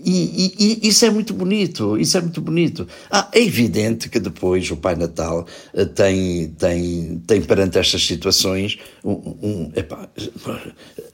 e, 0.04 0.54
e, 0.58 0.78
e, 0.82 0.88
isso 0.88 1.04
é 1.04 1.10
muito 1.10 1.34
bonito, 1.34 1.98
isso 1.98 2.16
é 2.16 2.20
muito 2.20 2.40
bonito. 2.40 2.86
Ah, 3.10 3.28
é 3.32 3.40
evidente 3.40 4.08
que 4.08 4.20
depois 4.20 4.70
o 4.70 4.76
Pai 4.76 4.94
Natal 4.94 5.46
eh, 5.74 5.84
tem, 5.84 6.48
tem, 6.58 7.22
tem 7.26 7.42
perante 7.42 7.78
estas 7.78 8.04
situações 8.04 8.78
um, 9.04 9.12
um 9.42 9.72
epá, 9.74 10.08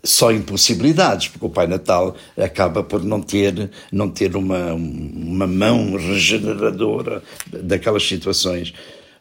só 0.03 0.33
impossibilidades, 0.33 1.29
porque 1.29 1.46
o 1.46 1.51
Pai 1.51 1.66
Natal 1.66 2.16
acaba 2.37 2.83
por 2.83 3.03
não 3.03 3.20
ter, 3.20 3.70
não 3.90 4.09
ter 4.09 4.37
uma, 4.37 4.72
uma 4.75 5.46
mão 5.46 5.96
regeneradora 5.96 7.22
daquelas 7.51 8.07
situações. 8.07 8.72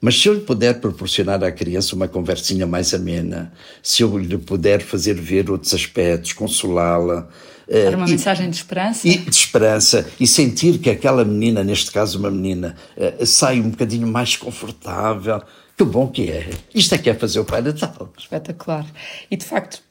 Mas 0.02 0.22
se 0.22 0.28
eu 0.28 0.34
lhe 0.34 0.42
puder 0.42 0.80
proporcionar 0.80 1.44
à 1.44 1.52
criança 1.52 1.96
uma 1.96 2.08
conversinha 2.08 2.68
mais 2.68 2.94
amena, 2.94 3.52
se 3.82 4.04
eu 4.04 4.18
lhe 4.18 4.38
puder 4.38 4.82
fazer 4.82 5.16
ver 5.16 5.50
outros 5.50 5.74
aspectos, 5.74 6.34
consolá-la, 6.34 7.28
Dar 7.68 7.96
uma 7.96 8.08
e, 8.08 8.12
mensagem 8.12 8.50
de 8.50 8.56
esperança. 8.56 9.08
E 9.08 9.18
de 9.18 9.36
esperança. 9.36 10.08
E 10.20 10.28
sentir 10.28 10.78
que 10.78 10.90
aquela 10.90 11.26
menina, 11.26 11.64
neste 11.64 11.92
caso 11.92 12.20
uma 12.20 12.30
menina, 12.30 12.76
uh, 12.96 13.26
sai 13.26 13.60
um 13.60 13.70
bocadinho 13.70 14.08
mais 14.08 14.36
confortável. 14.36 15.42
Que 15.78 15.84
bom 15.84 16.08
que 16.08 16.30
é. 16.32 16.50
Isto 16.74 16.96
é 16.96 16.98
que 16.98 17.10
é 17.10 17.14
fazer 17.14 17.40
o 17.40 17.46
Pai 17.46 17.62
Natal. 17.62 18.10
Espetacular. 18.18 18.86
E 19.30 19.36
de 19.36 19.46
facto, 19.46 19.82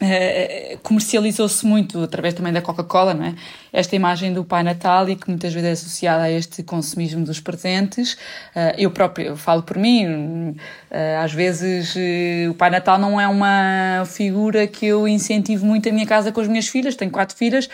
Uh, 0.00 0.78
comercializou-se 0.84 1.66
muito 1.66 2.00
através 2.00 2.32
também 2.32 2.52
da 2.52 2.62
Coca-Cola, 2.62 3.14
não 3.14 3.24
é? 3.24 3.34
Esta 3.72 3.96
imagem 3.96 4.32
do 4.32 4.44
Pai 4.44 4.62
Natal 4.62 5.08
e 5.08 5.16
que 5.16 5.28
muitas 5.28 5.52
vezes 5.52 5.68
é 5.68 5.72
associada 5.72 6.22
a 6.22 6.30
este 6.30 6.62
consumismo 6.62 7.24
dos 7.24 7.40
presentes. 7.40 8.12
Uh, 8.12 8.78
eu 8.78 8.92
próprio 8.92 9.26
eu 9.26 9.36
falo 9.36 9.64
por 9.64 9.76
mim, 9.76 10.50
uh, 10.50 10.54
às 11.20 11.32
vezes 11.32 11.96
o 12.48 12.54
Pai 12.54 12.70
Natal 12.70 12.96
não 12.96 13.20
é 13.20 13.26
uma 13.26 14.04
figura 14.06 14.68
que 14.68 14.86
eu 14.86 15.08
incentivo 15.08 15.66
muito 15.66 15.88
a 15.88 15.92
minha 15.92 16.06
casa 16.06 16.30
com 16.30 16.40
as 16.40 16.46
minhas 16.46 16.68
filhas, 16.68 16.94
tenho 16.94 17.10
quatro 17.10 17.36
filhas, 17.36 17.68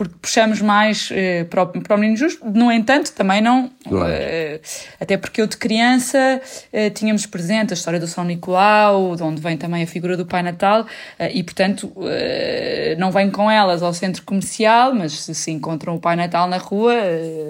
porque 0.00 0.14
puxamos 0.18 0.62
mais 0.62 1.10
eh, 1.12 1.44
para, 1.44 1.62
o, 1.62 1.66
para 1.66 1.94
o 1.94 1.98
menino 1.98 2.16
justo. 2.16 2.42
No 2.50 2.72
entanto, 2.72 3.12
também 3.12 3.42
não. 3.42 3.70
Claro. 3.86 4.10
eh, 4.10 4.58
até 4.98 5.18
porque 5.18 5.42
eu 5.42 5.46
de 5.46 5.58
criança 5.58 6.40
eh, 6.72 6.88
tínhamos 6.88 7.26
presente 7.26 7.74
a 7.74 7.74
história 7.74 8.00
do 8.00 8.06
São 8.06 8.24
Nicolau, 8.24 9.14
de 9.14 9.22
onde 9.22 9.42
vem 9.42 9.58
também 9.58 9.82
a 9.82 9.86
figura 9.86 10.16
do 10.16 10.24
Pai 10.24 10.42
Natal, 10.42 10.86
e 11.34 11.42
portanto 11.42 11.92
não 12.96 13.10
vêm 13.10 13.30
com 13.30 13.50
elas 13.50 13.82
ao 13.82 13.92
centro 13.92 14.22
comercial, 14.22 14.94
mas 14.94 15.12
se 15.12 15.34
se 15.34 15.50
encontram 15.50 15.94
o 15.96 16.00
Pai 16.00 16.16
Natal 16.16 16.48
na 16.48 16.56
rua, 16.56 16.94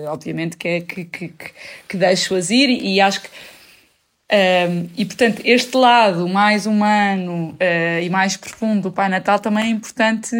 obviamente 0.08 0.56
que, 0.56 0.66
é, 0.66 0.80
que, 0.80 1.04
que, 1.04 1.28
que, 1.28 1.50
que 1.88 1.96
deixo-as 1.96 2.50
ir, 2.50 2.68
e, 2.68 2.96
e 2.96 3.00
acho 3.00 3.22
que. 3.22 3.28
Um, 4.32 4.88
e 4.96 5.04
portanto, 5.04 5.42
este 5.44 5.76
lado 5.76 6.28
mais 6.28 6.64
humano 6.64 7.50
uh, 7.50 8.00
e 8.00 8.08
mais 8.08 8.36
profundo 8.36 8.82
do 8.82 8.92
Pai 8.92 9.08
Natal 9.08 9.40
também 9.40 9.64
é 9.64 9.68
importante 9.70 10.36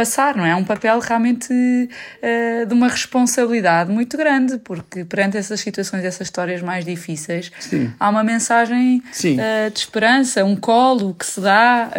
passar, 0.00 0.34
não 0.34 0.46
é? 0.46 0.50
É 0.50 0.56
um 0.56 0.64
papel 0.64 0.98
realmente 0.98 1.52
uh, 1.52 2.66
de 2.66 2.72
uma 2.72 2.88
responsabilidade 2.88 3.92
muito 3.92 4.16
grande, 4.16 4.56
porque 4.56 5.04
perante 5.04 5.36
essas 5.36 5.60
situações, 5.60 6.02
essas 6.04 6.28
histórias 6.28 6.62
mais 6.62 6.86
difíceis, 6.86 7.52
Sim. 7.60 7.92
há 8.00 8.08
uma 8.08 8.24
mensagem 8.24 8.96
uh, 8.96 9.70
de 9.70 9.78
esperança, 9.78 10.42
um 10.42 10.56
colo 10.56 11.12
que 11.12 11.26
se 11.26 11.38
dá, 11.38 11.90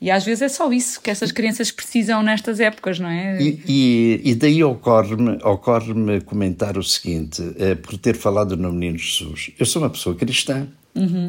e 0.00 0.10
às 0.10 0.24
vezes 0.24 0.42
é 0.42 0.48
só 0.48 0.72
isso 0.72 1.00
que 1.00 1.10
essas 1.10 1.32
crianças 1.32 1.72
precisam 1.72 2.22
nestas 2.22 2.60
épocas, 2.60 3.00
não 3.00 3.08
é? 3.08 3.42
E, 3.42 3.62
e, 3.66 4.20
e 4.30 4.34
daí 4.36 4.62
ocorre-me 4.62 5.38
ocorre 5.42 6.20
comentar 6.24 6.78
o 6.78 6.82
seguinte, 6.82 7.42
por 7.82 7.98
ter 7.98 8.16
falado 8.16 8.56
no 8.56 8.72
Menino 8.72 8.98
Jesus. 8.98 9.50
Eu 9.58 9.66
sou 9.66 9.82
uma 9.82 9.90
pessoa 9.90 10.14
cristã, 10.14 10.68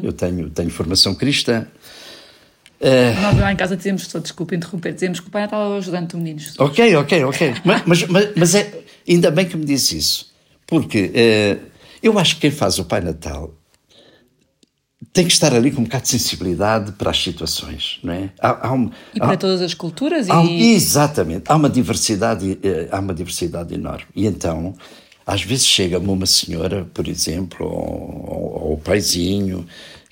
eu 0.02 0.12
tenho, 0.12 0.50
tenho 0.50 0.70
formação 0.70 1.14
cristã. 1.14 1.66
Nós 2.80 3.38
lá 3.38 3.52
em 3.52 3.56
casa 3.56 3.76
dizemos, 3.76 4.02
só 4.06 4.18
desculpa 4.18 4.54
interromper, 4.54 4.92
dizemos 4.92 5.20
que 5.20 5.28
o 5.28 5.30
Pai 5.30 5.42
Natal 5.42 5.74
é 5.74 5.78
o 5.78 6.16
menino. 6.18 6.40
Ok, 6.58 6.96
ok, 6.96 7.24
ok. 7.24 7.54
mas, 7.64 7.82
mas, 7.86 8.28
mas, 8.36 8.54
é, 8.54 8.82
ainda 9.08 9.30
bem 9.30 9.46
que 9.46 9.56
me 9.56 9.64
disse 9.64 9.96
isso. 9.96 10.32
Porque 10.66 11.10
eh, 11.14 11.58
eu 12.02 12.18
acho 12.18 12.34
que 12.36 12.42
quem 12.42 12.50
faz 12.50 12.78
o 12.78 12.84
Pai 12.84 13.00
Natal 13.00 13.54
tem 15.12 15.26
que 15.26 15.32
estar 15.32 15.54
ali 15.54 15.70
com 15.70 15.80
um 15.82 15.84
bocado 15.84 16.02
de 16.04 16.08
sensibilidade 16.10 16.92
para 16.92 17.10
as 17.10 17.22
situações, 17.22 18.00
não 18.02 18.12
é? 18.12 18.30
Há, 18.40 18.68
há 18.68 18.72
um- 18.72 18.90
E 19.14 19.18
para 19.20 19.32
há- 19.34 19.36
todas 19.36 19.60
as 19.62 19.72
culturas 19.74 20.28
Há 20.28 20.42
e... 20.44 20.72
exatamente, 20.74 21.44
há 21.48 21.54
uma 21.56 21.68
diversidade, 21.70 22.58
eh, 22.62 22.88
há 22.90 22.98
uma 22.98 23.14
diversidade 23.14 23.74
enorme. 23.74 24.06
E 24.16 24.26
então, 24.26 24.74
às 25.26 25.42
vezes 25.42 25.66
chega-me 25.66 26.08
uma 26.08 26.26
senhora, 26.26 26.86
por 26.92 27.06
exemplo, 27.06 27.64
ou, 27.66 27.72
ou- 27.72 28.62
ou 28.68 28.72
o 28.74 28.78
paizinho, 28.78 29.66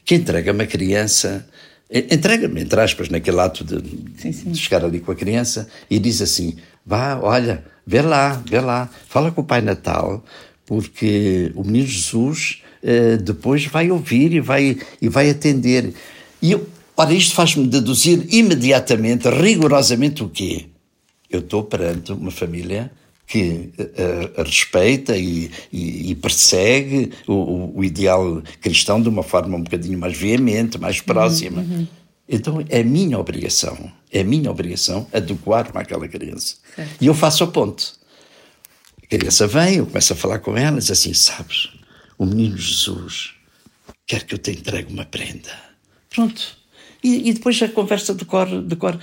que 0.05 0.15
entrega 0.15 0.53
uma 0.53 0.67
criança, 0.67 1.45
eh, 1.51 1.52
entrega-me, 1.93 2.63
entre 2.63 2.81
aspas, 2.81 3.09
naquele 3.09 3.41
ato 3.41 3.65
de, 3.65 3.77
Sim, 4.17 4.33
sim. 4.33 4.51
de 4.51 4.59
chegar 4.59 4.85
ali 4.85 5.01
com 5.01 5.13
a 5.13 5.15
criança, 5.15 5.69
e 5.91 5.99
diz 5.99 6.23
assim: 6.23 6.57
vá, 6.85 7.19
olha, 7.21 7.65
vê 7.87 8.01
lá, 8.01 8.43
vê 8.47 8.61
lá, 8.61 8.89
fala 9.09 9.31
com 9.31 9.43
o 9.43 9.45
Pai 9.45 9.61
Natal, 9.61 10.25
porque 10.67 11.53
o 11.55 11.63
menino 11.65 11.87
Jesus 11.87 12.63
eh, 12.83 13.17
depois 13.17 13.67
vai 13.67 13.91
ouvir 13.91 14.33
e 14.33 14.41
vai, 14.41 14.79
e 15.01 15.09
vai 15.09 15.31
atender. 15.31 15.93
E 16.41 16.53
eu, 16.53 16.67
ora, 16.97 17.13
isto 17.13 17.35
faz-me 17.35 17.67
deduzir 17.67 18.27
imediatamente, 18.33 19.29
rigorosamente 19.29 20.23
o 20.23 20.29
quê? 20.29 20.67
Eu 21.31 21.41
estou 21.41 21.63
perante 21.65 22.13
uma 22.13 22.31
família 22.31 22.91
que 23.33 23.71
eh, 23.79 24.31
respeita 24.43 25.17
e, 25.17 25.51
e- 25.73 26.11
e 26.11 26.15
persegue 26.15 27.11
o, 27.27 27.79
o- 27.79 27.83
ideal 27.85 28.43
cristão 28.61 29.01
de 29.01 29.09
uma 29.09 29.23
forma 29.23 29.57
um 29.57 29.63
bocadinho 29.63 29.99
mais 29.99 30.15
veemente, 30.17 30.77
mais 30.79 31.01
próxima. 31.01 31.65
Então 32.29 32.63
é 32.69 32.83
minha 32.83 33.19
obrigação, 33.19 33.91
é 34.13 34.23
minha 34.23 34.51
obrigação 34.51 35.07
adequar-me 35.15 35.81
àquela 35.81 36.07
criança. 36.07 36.57
E 37.01 37.07
eu 37.07 37.15
faço 37.15 37.43
a 37.43 37.47
ponte. 37.47 37.95
A 39.03 39.07
criança 39.07 39.47
vem, 39.47 39.77
eu 39.77 39.87
começo 39.87 40.13
a 40.13 40.17
falar 40.17 40.39
com 40.41 40.55
ela, 40.57 40.79
diz 40.79 40.91
assim: 40.91 41.15
Sabes, 41.15 41.71
o 42.19 42.27
menino 42.27 42.57
Jesus 42.59 43.31
quer 44.07 44.25
que 44.25 44.35
eu 44.35 44.39
te 44.39 44.51
entregue 44.51 44.93
uma 44.93 45.07
prenda. 45.07 45.51
Pronto. 46.11 46.57
E, 47.03 47.29
e 47.29 47.33
depois 47.33 47.61
a 47.61 47.69
conversa 47.69 48.15
decorre, 48.15 48.61
decorre. 48.61 48.99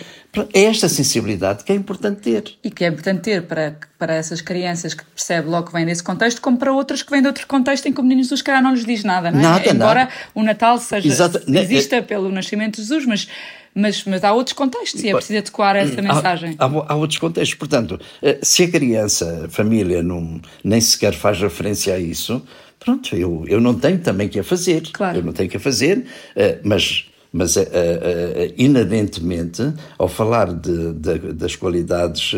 É 0.54 0.64
esta 0.64 0.88
sensibilidade 0.88 1.66
que 1.66 1.72
é 1.72 1.76
importante 1.76 2.22
ter. 2.22 2.44
E 2.64 2.72
que 2.72 2.86
é 2.86 2.88
importante 2.88 3.22
ter 3.22 3.44
para, 3.44 3.78
para 3.98 4.14
essas 4.14 4.40
crianças 4.40 4.94
que 4.94 5.04
percebem 5.04 5.52
logo 5.52 5.68
que 5.68 5.74
vêm 5.74 5.86
desse 5.86 6.02
contexto, 6.02 6.42
como 6.42 6.58
para 6.58 6.72
outras 6.72 7.04
que 7.04 7.12
vêm 7.12 7.22
de 7.22 7.28
outro 7.28 7.46
contexto 7.46 7.88
em 7.88 7.94
que 7.94 8.00
o 8.00 8.04
menino 8.04 8.24
Jesus, 8.24 8.42
calhar, 8.42 8.64
não 8.64 8.74
lhes 8.74 8.86
diz 8.86 9.04
nada, 9.04 9.32
não 9.32 9.40
é? 9.40 9.44
Nada, 9.44 9.70
Embora 9.70 10.00
nada. 10.02 10.12
o 10.34 10.44
Natal 10.44 10.78
seja, 10.78 11.08
Exato. 11.08 11.42
Né, 11.46 11.62
exista 11.62 12.02
pelo 12.02 12.30
nascimento 12.30 12.76
de 12.76 12.84
Jesus, 12.84 13.06
mas, 13.06 13.28
mas, 13.76 14.04
mas 14.06 14.24
há 14.24 14.34
outros 14.34 14.54
contextos 14.54 15.04
e 15.04 15.10
é 15.10 15.14
preciso 15.14 15.40
adequar 15.40 15.76
essa 15.76 16.02
mensagem. 16.02 16.56
Há, 16.58 16.66
há, 16.66 16.86
há 16.94 16.96
outros 16.96 17.20
contextos. 17.20 17.58
Portanto, 17.58 18.00
eh, 18.22 18.40
se 18.42 18.64
a 18.64 18.70
criança, 18.70 19.46
a 19.46 19.50
família, 19.50 20.02
não, 20.02 20.40
nem 20.64 20.80
sequer 20.80 21.14
faz 21.14 21.40
referência 21.42 21.94
a 21.94 22.00
isso, 22.00 22.42
pronto, 22.80 23.14
eu, 23.16 23.44
eu 23.48 23.60
não 23.60 23.74
tenho 23.74 24.00
também 24.00 24.30
que 24.30 24.40
a 24.40 24.44
fazer. 24.44 24.84
Claro. 24.94 25.18
Eu 25.18 25.24
não 25.24 25.34
tenho 25.34 25.50
que 25.50 25.58
a 25.58 25.60
fazer, 25.60 26.06
eh, 26.36 26.60
mas. 26.64 27.06
Mas 27.32 27.56
eh, 27.58 27.68
eh, 27.72 28.54
inadentemente, 28.58 29.74
ao 29.98 30.08
falar 30.08 30.52
de, 30.54 30.94
de- 30.94 31.34
das 31.34 31.56
qualidades 31.56 32.32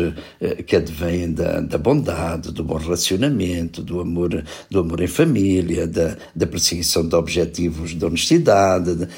que 0.66 0.76
advêm 0.76 1.32
da, 1.32 1.60
da 1.60 1.78
bondade, 1.78 2.52
do 2.52 2.62
bom 2.62 2.76
relacionamento, 2.76 3.82
do 3.82 4.00
amor, 4.00 4.44
do 4.70 4.80
amor 4.80 5.00
em 5.00 5.06
família, 5.06 5.86
da, 5.86 6.16
da 6.36 6.46
perseguição 6.46 7.06
de 7.08 7.14
objetivos 7.14 7.94
de 7.96 8.04
honestidade, 8.04 8.94
de- 8.96 9.08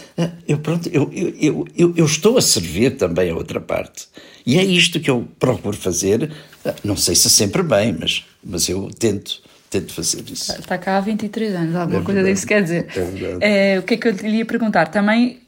eu, 0.47 0.59
pronto, 0.59 0.89
eu, 0.93 1.11
eu, 1.13 1.67
eu, 1.77 1.95
eu, 1.97 2.05
estou 2.07 2.39
a 2.39 2.43
servir 2.43 2.97
também 2.97 3.31
a 3.31 3.35
outra 3.35 3.61
parte. 3.61 4.07
E 4.47 4.59
é 4.59 4.65
isto 4.65 5.01
que 5.01 5.11
eu 5.11 5.27
procuro 5.41 5.77
fazer, 5.77 6.31
não 6.85 6.97
sei 6.97 7.15
se 7.15 7.29
sempre 7.31 7.63
bem, 7.63 7.97
mas, 7.99 8.25
mas 8.45 8.69
eu 8.69 8.91
tento, 8.99 9.41
tento 9.71 9.93
fazer 9.93 10.23
isso. 10.31 10.53
Está 10.53 10.79
cá 10.79 10.99
há 10.99 11.01
23 11.01 11.55
anos, 11.55 11.75
alguma 11.75 12.01
É 12.01 12.03
coisa 12.05 12.23
disso 12.23 12.47
quer 12.47 12.63
dizer. 12.63 12.87
É. 13.41 13.75
Eh, 13.75 13.79
o 13.79 13.83
que 13.83 13.95
é 13.95 13.97
que 13.97 14.07
eu 14.09 14.13
lhe 14.13 14.37
ia 14.39 14.45
perguntar? 14.47 14.89
Também 14.89 15.37
tá- 15.37 15.44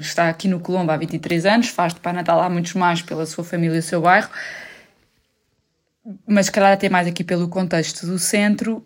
está 0.00 0.28
aqui 0.28 0.48
no 0.48 0.60
Colombo 0.60 0.92
há 0.92 0.96
23 0.96 1.46
anos, 1.46 1.68
faz 1.68 1.94
de 1.94 2.00
Pai 2.00 2.12
Natal 2.12 2.40
há 2.40 2.48
muitos 2.48 2.74
mais 2.74 3.02
pela 3.02 3.26
sua 3.26 3.44
família 3.44 3.76
e 3.76 3.78
o 3.78 3.82
seu 3.82 4.00
bairro, 4.00 4.28
mas 6.26 6.46
se 6.46 6.52
calhar 6.52 6.72
até 6.72 6.88
mais 6.88 7.06
aqui 7.06 7.24
pelo 7.24 7.48
contexto 7.48 8.06
do 8.06 8.18
centro. 8.18 8.84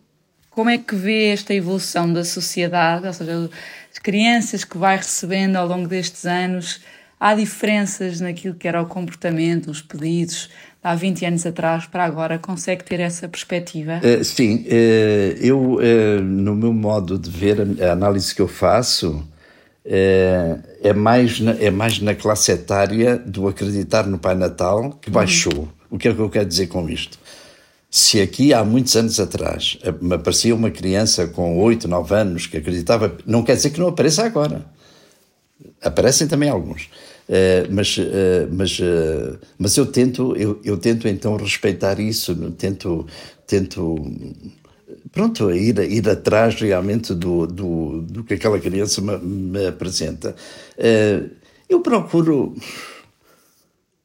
Como 0.50 0.70
é 0.70 0.78
que 0.78 0.94
vê 0.94 1.28
esta 1.28 1.54
evolução 1.54 2.12
da 2.12 2.24
sociedade, 2.24 3.06
ou 3.06 3.12
seja, 3.12 3.50
as 3.92 3.98
crianças 3.98 4.64
que 4.64 4.76
vai 4.76 4.96
recebendo 4.96 5.56
ao 5.56 5.66
longo 5.66 5.86
destes 5.86 6.24
anos? 6.24 6.80
Há 7.20 7.34
diferenças 7.34 8.20
naquilo 8.20 8.54
que 8.54 8.66
era 8.66 8.80
o 8.80 8.86
comportamento, 8.86 9.70
os 9.70 9.82
pedidos, 9.82 10.48
há 10.82 10.94
20 10.94 11.26
anos 11.26 11.46
atrás 11.46 11.86
para 11.86 12.04
agora? 12.04 12.38
Consegue 12.38 12.84
ter 12.84 13.00
essa 13.00 13.28
perspectiva? 13.28 14.00
Eh, 14.02 14.22
sim, 14.22 14.64
eh, 14.68 15.36
eu, 15.40 15.78
eh, 15.80 16.20
no 16.20 16.54
meu 16.54 16.72
modo 16.72 17.18
de 17.18 17.30
ver, 17.30 17.58
a 17.82 17.92
análise 17.92 18.34
que 18.34 18.40
eu 18.40 18.48
faço 18.48 19.26
eh, 19.90 20.58
é, 20.82 20.92
mais 20.92 21.40
na, 21.40 21.52
é 21.52 21.70
mais 21.70 21.98
na 21.98 22.14
classe 22.14 22.52
etária 22.52 23.16
do 23.16 23.48
acreditar 23.48 24.06
no 24.06 24.18
Pai 24.18 24.34
Natal 24.34 24.90
que 25.00 25.10
baixou. 25.10 25.66
O 25.90 25.96
que 25.96 26.08
é 26.08 26.14
que 26.14 26.20
eu 26.20 26.28
quero 26.28 26.46
dizer 26.46 26.66
com 26.66 26.86
isto? 26.90 27.18
Se 27.90 28.20
aqui 28.20 28.52
há 28.52 28.62
muitos 28.62 28.94
anos 28.96 29.18
atrás 29.18 29.78
eh, 29.82 29.94
me 29.98 30.14
aparecia 30.14 30.54
uma 30.54 30.70
criança 30.70 31.26
com 31.28 31.58
8, 31.58 31.88
9 31.88 32.14
anos 32.14 32.46
que 32.46 32.58
acreditava, 32.58 33.16
não 33.24 33.42
quer 33.42 33.56
dizer 33.56 33.70
que 33.70 33.80
não 33.80 33.88
apareça 33.88 34.24
agora. 34.24 34.66
Aparecem 35.80 36.28
também 36.28 36.50
alguns. 36.50 36.90
Eh, 37.30 37.66
mas, 37.70 37.96
eh, 37.98 38.46
mas, 38.50 38.78
eh, 38.80 39.38
mas 39.58 39.76
eu 39.76 39.86
tento 39.86 40.36
eu, 40.36 40.60
eu 40.64 40.76
tento 40.78 41.06
então 41.08 41.36
respeitar 41.36 42.00
isso 42.00 42.34
tento 42.52 43.06
tento 43.46 43.96
pronto 45.12 45.50
ir 45.50 45.78
ir 45.78 46.08
atrás 46.08 46.54
realmente 46.60 47.14
do, 47.14 47.46
do, 47.46 48.02
do 48.02 48.24
que 48.24 48.34
aquela 48.34 48.58
criança 48.58 49.00
me, 49.00 49.18
me 49.18 49.66
apresenta 49.66 50.34
Eh, 50.76 51.22
eu 51.68 51.80
procuro 51.80 52.54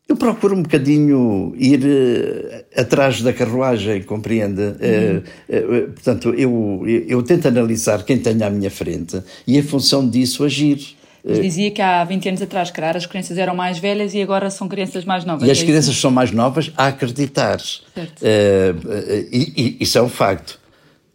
eu 0.08 0.18
procuro 0.18 0.56
um 0.56 0.62
bocadinho 0.62 1.54
ir 1.58 1.82
eh, 1.86 2.66
atrás 2.82 3.22
da 3.22 3.32
carruagem, 3.32 4.04
compreende? 4.04 4.76
Eh, 4.80 5.22
eh, 5.50 5.62
portanto, 5.94 6.34
eu, 6.36 6.84
eu, 7.08 7.24
tento 7.24 7.48
analisar 7.48 8.04
quem 8.04 8.18
tenho 8.18 8.46
à 8.46 8.50
minha 8.50 8.70
frente 8.70 9.22
e, 9.48 9.58
em 9.58 9.64
função 9.64 10.08
disso, 10.08 10.44
agir. 10.44 10.98
Mas 11.26 11.40
dizia 11.40 11.72
que 11.72 11.82
há 11.82 12.04
20 12.04 12.30
anos 12.30 12.42
atrás, 12.42 12.70
calhar, 12.70 12.98
as 12.98 13.06
crianças 13.06 13.38
eram 13.38 13.56
mais 13.56 13.80
velhas 13.80 14.14
e 14.14 14.22
agora 14.22 14.50
são 14.50 14.68
crianças 14.68 15.06
mais 15.06 15.24
novas. 15.24 15.48
E 15.48 15.50
é 15.50 15.52
as 15.54 15.58
isso? 15.58 15.66
crianças 15.66 15.96
são 15.96 16.12
mais 16.12 16.32
novas 16.32 16.70
a 16.76 16.88
acreditar. 16.88 17.60
Certo. 17.60 18.22
Eh, 18.22 18.76
eh, 18.90 19.26
e, 19.32 19.78
e 19.80 19.84
isso 19.84 19.98
é 19.98 20.02
um 20.02 20.10
facto. 20.10 20.60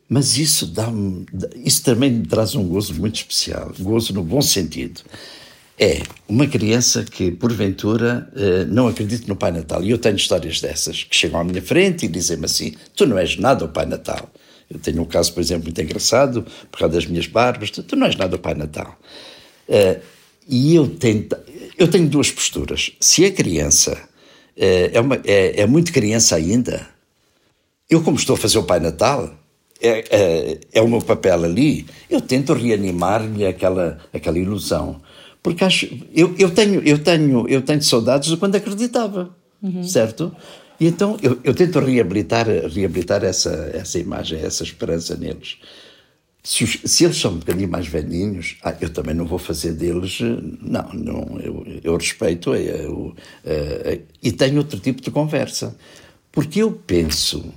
Mas 0.09 0.39
isso 0.39 0.67
dá-me, 0.67 1.27
isso 1.57 1.83
também 1.83 2.11
me 2.11 2.27
traz 2.27 2.55
um 2.55 2.67
gozo 2.67 2.95
muito 2.95 3.17
especial, 3.17 3.73
gozo 3.79 4.15
no 4.15 4.23
bom 4.23 4.41
sentido. 4.41 5.03
É 5.79 6.03
uma 6.27 6.47
criança 6.47 7.05
que, 7.05 7.31
porventura, 7.31 8.29
eh, 8.35 8.65
não 8.65 8.89
acredita 8.89 9.29
no 9.29 9.37
Pai 9.37 9.53
Natal. 9.53 9.85
E 9.85 9.91
eu 9.91 9.99
tenho 9.99 10.17
histórias 10.17 10.61
dessas, 10.61 11.05
que 11.05 11.15
chegam 11.15 11.39
à 11.39 11.45
minha 11.45 11.63
frente 11.63 12.07
e 12.07 12.09
dizem-me 12.09 12.47
assim: 12.47 12.75
Tu 12.97 13.07
não 13.07 13.17
és 13.19 13.37
nada 13.37 13.65
o 13.65 13.69
Pai 13.69 13.87
Natal. 13.87 14.29
Eu 14.69 14.79
tenho 14.81 15.03
um 15.03 15.05
caso, 15.05 15.33
por 15.33 15.41
exemplo, 15.41 15.65
muito 15.65 15.81
engraçado, 15.81 16.45
por 16.71 16.81
causa 16.81 16.95
das 16.95 17.07
minhas 17.07 17.27
barbas: 17.27 17.71
Tu, 17.71 17.95
não 17.95 18.07
és 18.07 18.17
nada 18.17 18.35
o 18.35 18.39
Pai 18.41 18.55
Natal. 18.55 18.99
Eh, 19.69 20.01
e 20.49 20.75
eu, 20.75 20.91
eu 21.79 21.89
tenho 21.89 22.09
duas 22.09 22.31
posturas. 22.31 22.91
Se 23.01 23.25
a 23.25 23.31
criança 23.31 24.09
é, 24.57 24.91
é, 24.95 25.01
uma, 25.01 25.21
é, 25.25 25.61
é 25.61 25.67
muito 25.67 25.93
criança 25.93 26.35
ainda. 26.35 26.89
Eu, 27.89 28.03
como 28.03 28.17
estou 28.17 28.35
a 28.35 28.39
fazer 28.39 28.59
o 28.59 28.65
Pai 28.65 28.81
Natal, 28.81 29.33
é, 29.81 30.05
é, 30.11 30.59
é 30.73 30.83
o 30.83 30.89
meu 30.89 31.01
papel 31.01 31.45
ali, 31.45 31.87
eu 32.11 32.21
tento 32.21 32.53
reanimar-lhe 32.53 33.47
aquela, 33.47 33.99
aquela 34.13 34.39
ilusão. 34.39 35.01
Porque 35.43 35.65
acho, 35.65 35.89
eu, 36.15 36.35
eu, 36.39 36.51
tenho, 36.51 36.83
eu, 36.87 36.99
tenho, 36.99 37.49
eu 37.49 37.63
tenho 37.63 37.83
saudades 37.83 38.29
de 38.29 38.37
quando 38.37 38.57
acreditava, 38.57 39.35
uhum. 39.63 39.85
certo? 39.85 40.35
E 40.81 40.87
então 40.87 41.17
eu, 41.23 41.39
eu 41.43 41.55
tento 41.55 41.79
reabilitar, 41.79 42.47
reabilitar 42.47 43.25
essa, 43.25 43.71
essa 43.73 43.99
imagem, 43.99 44.41
essa 44.41 44.63
esperança 44.63 45.17
neles. 45.17 45.59
Se, 46.43 46.65
os, 46.65 46.79
se, 46.85 47.05
eles 47.05 47.17
são 47.17 47.33
um 47.33 47.39
bocadinho 47.39 47.69
mais 47.69 47.87
velhinhos, 47.87 48.57
ah, 48.63 48.75
eu 48.81 48.89
também 48.89 49.15
não 49.15 49.27
vou 49.27 49.39
fazer 49.39 49.73
deles. 49.73 50.19
Não, 50.63 50.89
não 50.95 51.41
eu, 51.41 51.67
eu 51.83 51.97
respeito 51.97 52.55
eu, 52.55 52.65
eu, 52.65 53.17
eu, 53.45 54.03
e 54.23 54.33
tenho 54.33 54.59
outro 54.59 54.79
tipo 54.79 55.03
de 55.03 55.11
conversa. 55.11 55.77
Porque 56.33 56.63
eu 56.63 56.73
penso 56.73 57.53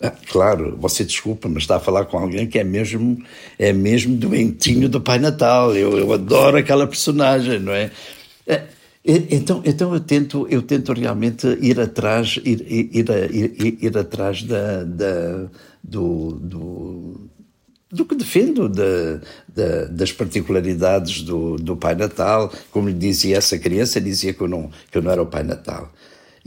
ah, 0.00 0.10
claro, 0.10 0.76
você 0.78 1.04
desculpa, 1.04 1.48
mas 1.48 1.62
está 1.62 1.76
a 1.76 1.80
falar 1.80 2.04
com 2.04 2.18
alguém 2.18 2.46
que 2.46 2.58
é 2.58 2.64
mesmo, 2.64 3.22
é 3.58 3.72
mesmo 3.72 4.14
doentinho 4.14 4.88
do 4.88 5.00
Pai 5.00 5.18
Natal. 5.18 5.74
Eu, 5.74 5.96
eu 5.96 6.12
adoro 6.12 6.58
aquela 6.58 6.86
personagem, 6.86 7.58
não 7.58 7.72
é? 7.72 7.90
é 8.46 8.64
então, 9.08 9.62
então 9.64 9.94
eu 9.94 10.00
tento, 10.00 10.46
eu 10.50 10.60
tento 10.60 10.92
realmente 10.92 11.46
ir 11.60 11.80
atrás, 11.80 12.38
ir, 12.44 12.60
ir, 12.68 13.08
ir, 13.32 13.78
ir 13.80 13.96
atrás 13.96 14.42
da, 14.42 14.82
da 14.82 15.46
do, 15.82 16.32
do, 16.32 17.30
do 17.90 18.04
que 18.04 18.16
defendo 18.16 18.68
da, 18.68 19.20
da, 19.48 19.84
das 19.84 20.12
particularidades 20.12 21.22
do, 21.22 21.56
do 21.56 21.76
Pai 21.76 21.94
Natal. 21.94 22.52
Como 22.70 22.88
lhe 22.88 22.94
dizia 22.94 23.36
essa 23.38 23.56
criança, 23.58 24.00
dizia 24.00 24.34
que 24.34 24.40
eu 24.40 24.48
não, 24.48 24.70
que 24.90 24.98
eu 24.98 25.02
não 25.02 25.10
era 25.10 25.22
o 25.22 25.26
Pai 25.26 25.44
Natal. 25.44 25.90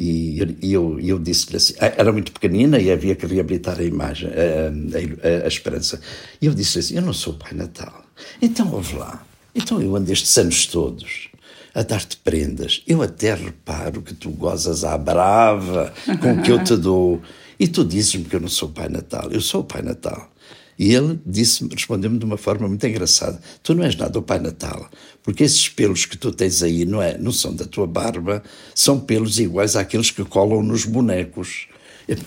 E 0.02 0.40
eu, 0.62 0.98
eu, 0.98 1.20
disse-lhe 1.20 1.58
assim, 1.58 1.74
ah, 1.78 1.94
era 1.98 2.14
muito 2.14 2.32
pequenina 2.32 2.80
e 2.80 2.90
havia 2.90 3.16
que 3.16 3.26
reabilitar 3.26 3.78
a 3.78 3.84
imagem, 3.84 4.30
a, 4.30 5.28
a, 5.28 5.44
a 5.44 5.48
esperança. 5.48 6.00
E 6.42 6.46
eu 6.46 6.54
disse 6.54 6.80
assim, 6.80 6.96
eu 6.96 7.02
não 7.02 7.12
sou 7.12 7.34
Pai 7.34 7.52
Natal. 7.52 8.06
Então, 8.42 8.72
ouve 8.72 8.96
lá. 8.96 9.26
Então 9.54 9.82
eu 9.82 9.94
ando 9.94 10.10
estes 10.10 10.38
anos 10.38 10.68
todos 10.68 11.28
a 11.76 11.84
dar-te 11.84 12.16
prendas. 12.16 12.82
Eu 12.88 13.02
até 13.02 13.34
reparo 13.34 14.02
que 14.02 14.14
tu 14.14 14.30
gozas 14.30 14.86
à 14.86 14.98
brava 14.98 15.94
com 16.22 16.34
o 16.34 16.42
que 16.42 16.52
eu 16.52 16.64
te 16.64 16.78
dou. 16.78 17.22
E 17.60 17.68
tu 17.68 17.84
dizes-me 17.84 18.24
que 18.24 18.38
eu 18.38 18.40
não 18.40 18.48
sou 18.48 18.70
Pai 18.70 18.88
Natal. 18.88 19.30
Eu 19.30 19.42
sou 19.42 19.62
o 19.62 19.66
Pai 19.66 19.82
Natal. 19.82 20.32
E 20.80 20.96
ele 20.96 21.20
disse 21.26 21.68
respondeu-me 21.68 22.18
de 22.18 22.24
uma 22.24 22.38
forma 22.38 22.66
muito 22.66 22.88
engraçada: 22.88 23.42
Tu 23.62 23.76
não 23.76 23.84
és 23.84 23.98
nada 23.98 24.18
o 24.18 24.22
Pai 24.22 24.40
Natal, 24.40 24.90
porque 25.22 25.44
esses 25.44 25.68
pelos 25.68 26.06
que 26.06 26.18
tu 26.18 26.32
tens 26.32 26.64
aí 26.64 26.86
não, 26.86 27.02
é, 27.02 27.18
não 27.18 27.34
são 27.34 27.54
da 27.54 27.66
tua 27.66 27.86
barba, 27.86 28.42
são 28.74 28.98
pelos 28.98 29.38
iguais 29.40 29.76
àqueles 29.76 30.10
que 30.10 30.24
colam 30.24 30.64
nos 30.64 30.86
bonecos. 30.86 31.68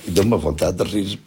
Deu 0.06 0.22
uma 0.22 0.36
vontade 0.36 0.76
de 0.76 0.84
rir. 0.84 1.20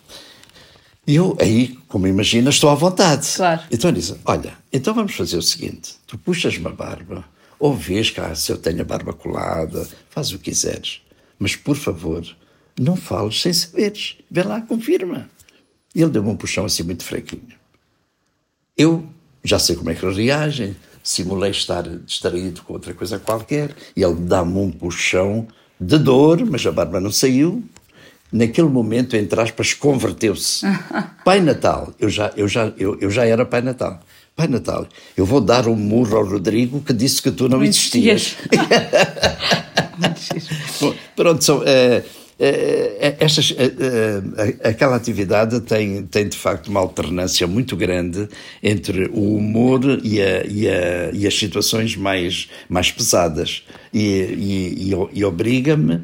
E 1.07 1.15
eu 1.15 1.35
aí, 1.41 1.77
como 1.87 2.07
imaginas, 2.07 2.55
estou 2.55 2.69
à 2.69 2.75
vontade. 2.75 3.27
Claro. 3.35 3.63
Então 3.71 3.89
ele 3.89 3.99
disse: 3.99 4.15
Olha, 4.23 4.53
então 4.71 4.93
vamos 4.93 5.15
fazer 5.15 5.37
o 5.37 5.41
seguinte: 5.41 5.95
tu 6.05 6.19
puxas-me 6.19 6.67
a 6.67 6.71
barba, 6.71 7.25
ou 7.57 7.75
vês 7.75 8.11
cá 8.11 8.35
se 8.35 8.51
eu 8.51 8.57
tenho 8.57 8.81
a 8.81 8.85
barba 8.85 9.13
colada, 9.13 9.87
faz 10.11 10.31
o 10.31 10.37
que 10.37 10.51
quiseres. 10.51 11.01
Mas 11.39 11.55
por 11.55 11.75
favor, 11.75 12.23
não 12.79 12.95
fales 12.95 13.41
sem 13.41 13.51
saberes. 13.51 14.17
Vê 14.29 14.43
lá, 14.43 14.61
confirma. 14.61 15.27
E 15.95 16.01
ele 16.01 16.11
deu-me 16.11 16.29
um 16.29 16.35
puxão 16.35 16.65
assim 16.65 16.83
muito 16.83 17.03
fraquinho. 17.03 17.55
Eu 18.77 19.07
já 19.41 19.57
sei 19.57 19.77
como 19.77 19.89
é 19.89 19.95
que 19.95 20.05
ele 20.05 20.25
reage, 20.25 20.75
simulei 21.01 21.51
estar 21.51 21.83
distraído 21.83 22.61
com 22.63 22.73
outra 22.73 22.93
coisa 22.93 23.17
qualquer, 23.17 23.73
e 23.95 24.03
ele 24.03 24.15
dá-me 24.15 24.57
um 24.59 24.69
puxão 24.69 25.47
de 25.79 25.97
dor, 25.97 26.45
mas 26.45 26.65
a 26.65 26.71
barba 26.71 26.99
não 26.99 27.11
saiu. 27.11 27.63
Naquele 28.31 28.67
momento, 28.67 29.15
entre 29.15 29.39
aspas, 29.39 29.73
converteu-se. 29.73 30.65
Pai 31.23 31.39
Natal, 31.39 31.93
eu 31.97 32.09
já, 32.09 32.33
eu, 32.35 32.47
já, 32.47 32.73
eu, 32.77 32.99
eu 32.99 33.09
já 33.09 33.25
era 33.25 33.45
Pai 33.45 33.61
Natal. 33.61 34.01
Pai 34.35 34.49
Natal, 34.49 34.85
eu 35.15 35.25
vou 35.25 35.39
dar 35.39 35.65
um 35.65 35.75
murro 35.75 36.17
ao 36.17 36.25
Rodrigo 36.25 36.81
que 36.81 36.91
disse 36.91 37.21
que 37.21 37.31
tu 37.31 37.47
não, 37.47 37.59
não 37.59 37.63
existias. 37.63 38.35
Bom, 40.81 40.93
pronto, 41.15 41.41
são, 41.41 41.63
é, 41.65 42.03
estas, 42.37 43.55
aquela 44.63 44.97
atividade 44.97 45.61
tem, 45.61 46.03
tem 46.03 46.27
de 46.27 46.37
facto 46.37 46.67
uma 46.67 46.81
alternância 46.81 47.47
muito 47.47 47.77
grande 47.77 48.27
entre 48.61 49.05
o 49.13 49.35
humor 49.37 49.81
e, 50.03 50.21
a, 50.21 50.45
e, 50.45 50.67
a, 50.67 51.11
e 51.13 51.25
as 51.25 51.37
situações 51.37 51.95
mais, 51.95 52.49
mais 52.67 52.91
pesadas 52.91 53.63
e, 53.93 54.91
e, 55.13 55.23
obriga-me 55.23 56.03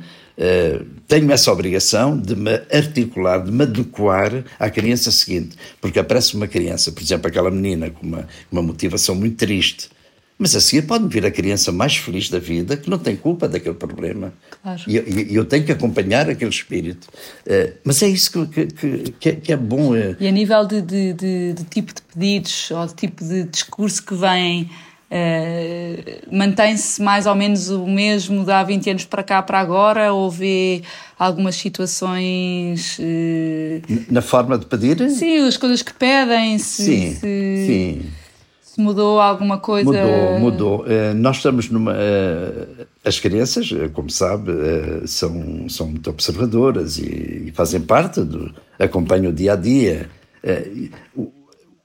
tenho 1.08 1.32
essa 1.32 1.52
obrigação 1.52 2.18
de 2.18 2.36
me 2.36 2.54
articular, 2.72 3.44
de 3.44 3.52
me 3.52 3.64
adequar 3.64 4.44
à 4.58 4.70
criança 4.70 5.12
seguinte. 5.12 5.56
Porque 5.80 6.00
aparece 6.00 6.36
uma 6.36 6.48
criança, 6.48 6.92
por 6.92 7.02
exemplo, 7.04 7.28
aquela 7.28 7.52
menina 7.52 7.90
com 7.90 8.06
uma, 8.06 8.28
uma 8.52 8.62
motivação 8.62 9.14
muito 9.14 9.36
triste, 9.36 9.90
mas 10.38 10.56
a 10.56 10.62
seguir 10.62 10.84
pode 10.84 11.08
vir 11.08 11.26
a 11.26 11.32
criança 11.32 11.72
mais 11.72 11.96
feliz 11.98 12.30
da 12.30 12.40
vida 12.40 12.76
que 12.76 12.90
não 12.90 12.98
tem 12.98 13.16
culpa 13.16 13.48
daquele 13.48 13.76
problema. 13.76 14.34
Claro. 14.62 14.82
E, 14.88 15.32
e 15.32 15.36
eu 15.36 15.46
tenho 15.46 15.66
que 15.66 15.72
acompanhar 15.72 16.30
aquele 16.30 16.52
espírito. 16.52 17.08
Uh, 17.46 17.74
mas 17.84 18.02
é 18.04 18.08
isso 18.08 18.48
que, 18.48 18.68
que, 18.68 19.12
que, 19.20 19.30
é, 19.30 19.32
que 19.34 19.54
é, 19.54 19.58
bom. 19.58 19.94
Uh... 19.94 20.16
E 20.20 20.28
a 20.28 20.32
nível 20.32 20.66
de, 20.66 20.82
de, 20.82 21.14
de, 21.14 21.54
de, 21.54 21.64
tipo 21.64 21.94
de 21.94 22.02
pedidos 22.02 22.70
ou 22.72 22.86
de 22.86 22.94
tipo 22.94 23.24
de 23.24 23.44
discurso 23.44 24.04
que 24.06 24.14
vem. 24.14 24.70
Uh, 25.14 26.34
mantém-se 26.34 27.02
mais 27.02 27.26
ou 27.26 27.36
menos 27.36 27.70
o 27.70 27.86
mesmo 27.86 28.46
de 28.46 28.52
há 28.52 28.64
20 28.64 28.92
anos 28.92 29.06
para 29.06 29.22
cá 29.22 29.42
para 29.42 29.60
agora 29.60 30.14
ou 30.14 30.32
vê 30.32 30.84
algumas 31.20 31.56
situações 31.56 32.98
na 34.10 34.22
forma 34.22 34.58
de 34.58 34.66
pedir? 34.68 35.10
Sim, 35.10 35.40
as 35.46 35.58
coisas 35.58 35.82
que 35.82 35.94
pedem 35.94 36.58
se, 36.58 36.86
sim, 36.86 37.16
se... 37.16 37.20
sim 37.68 38.12
mudou 38.78 39.20
alguma 39.20 39.58
coisa? 39.58 39.92
Mudou, 39.92 40.40
mudou. 40.40 40.82
Uh, 40.82 41.14
nós 41.16 41.38
estamos 41.38 41.70
numa. 41.70 41.94
Uh, 41.94 42.88
as 43.04 43.20
crianças, 43.20 43.72
uh, 43.72 43.90
como 43.92 44.10
sabe, 44.10 44.52
são, 45.08 45.68
são 45.70 45.88
muito 45.88 46.10
observadoras 46.10 46.98
e, 46.98 47.48
e, 47.48 47.52
fazem 47.54 47.82
parte 47.82 48.22
do. 48.22 48.54
acompanham 48.78 49.32
o 49.32 49.34
dia 49.34 49.54
a 49.54 49.56
dia. 49.56 50.10
O, 51.16 51.32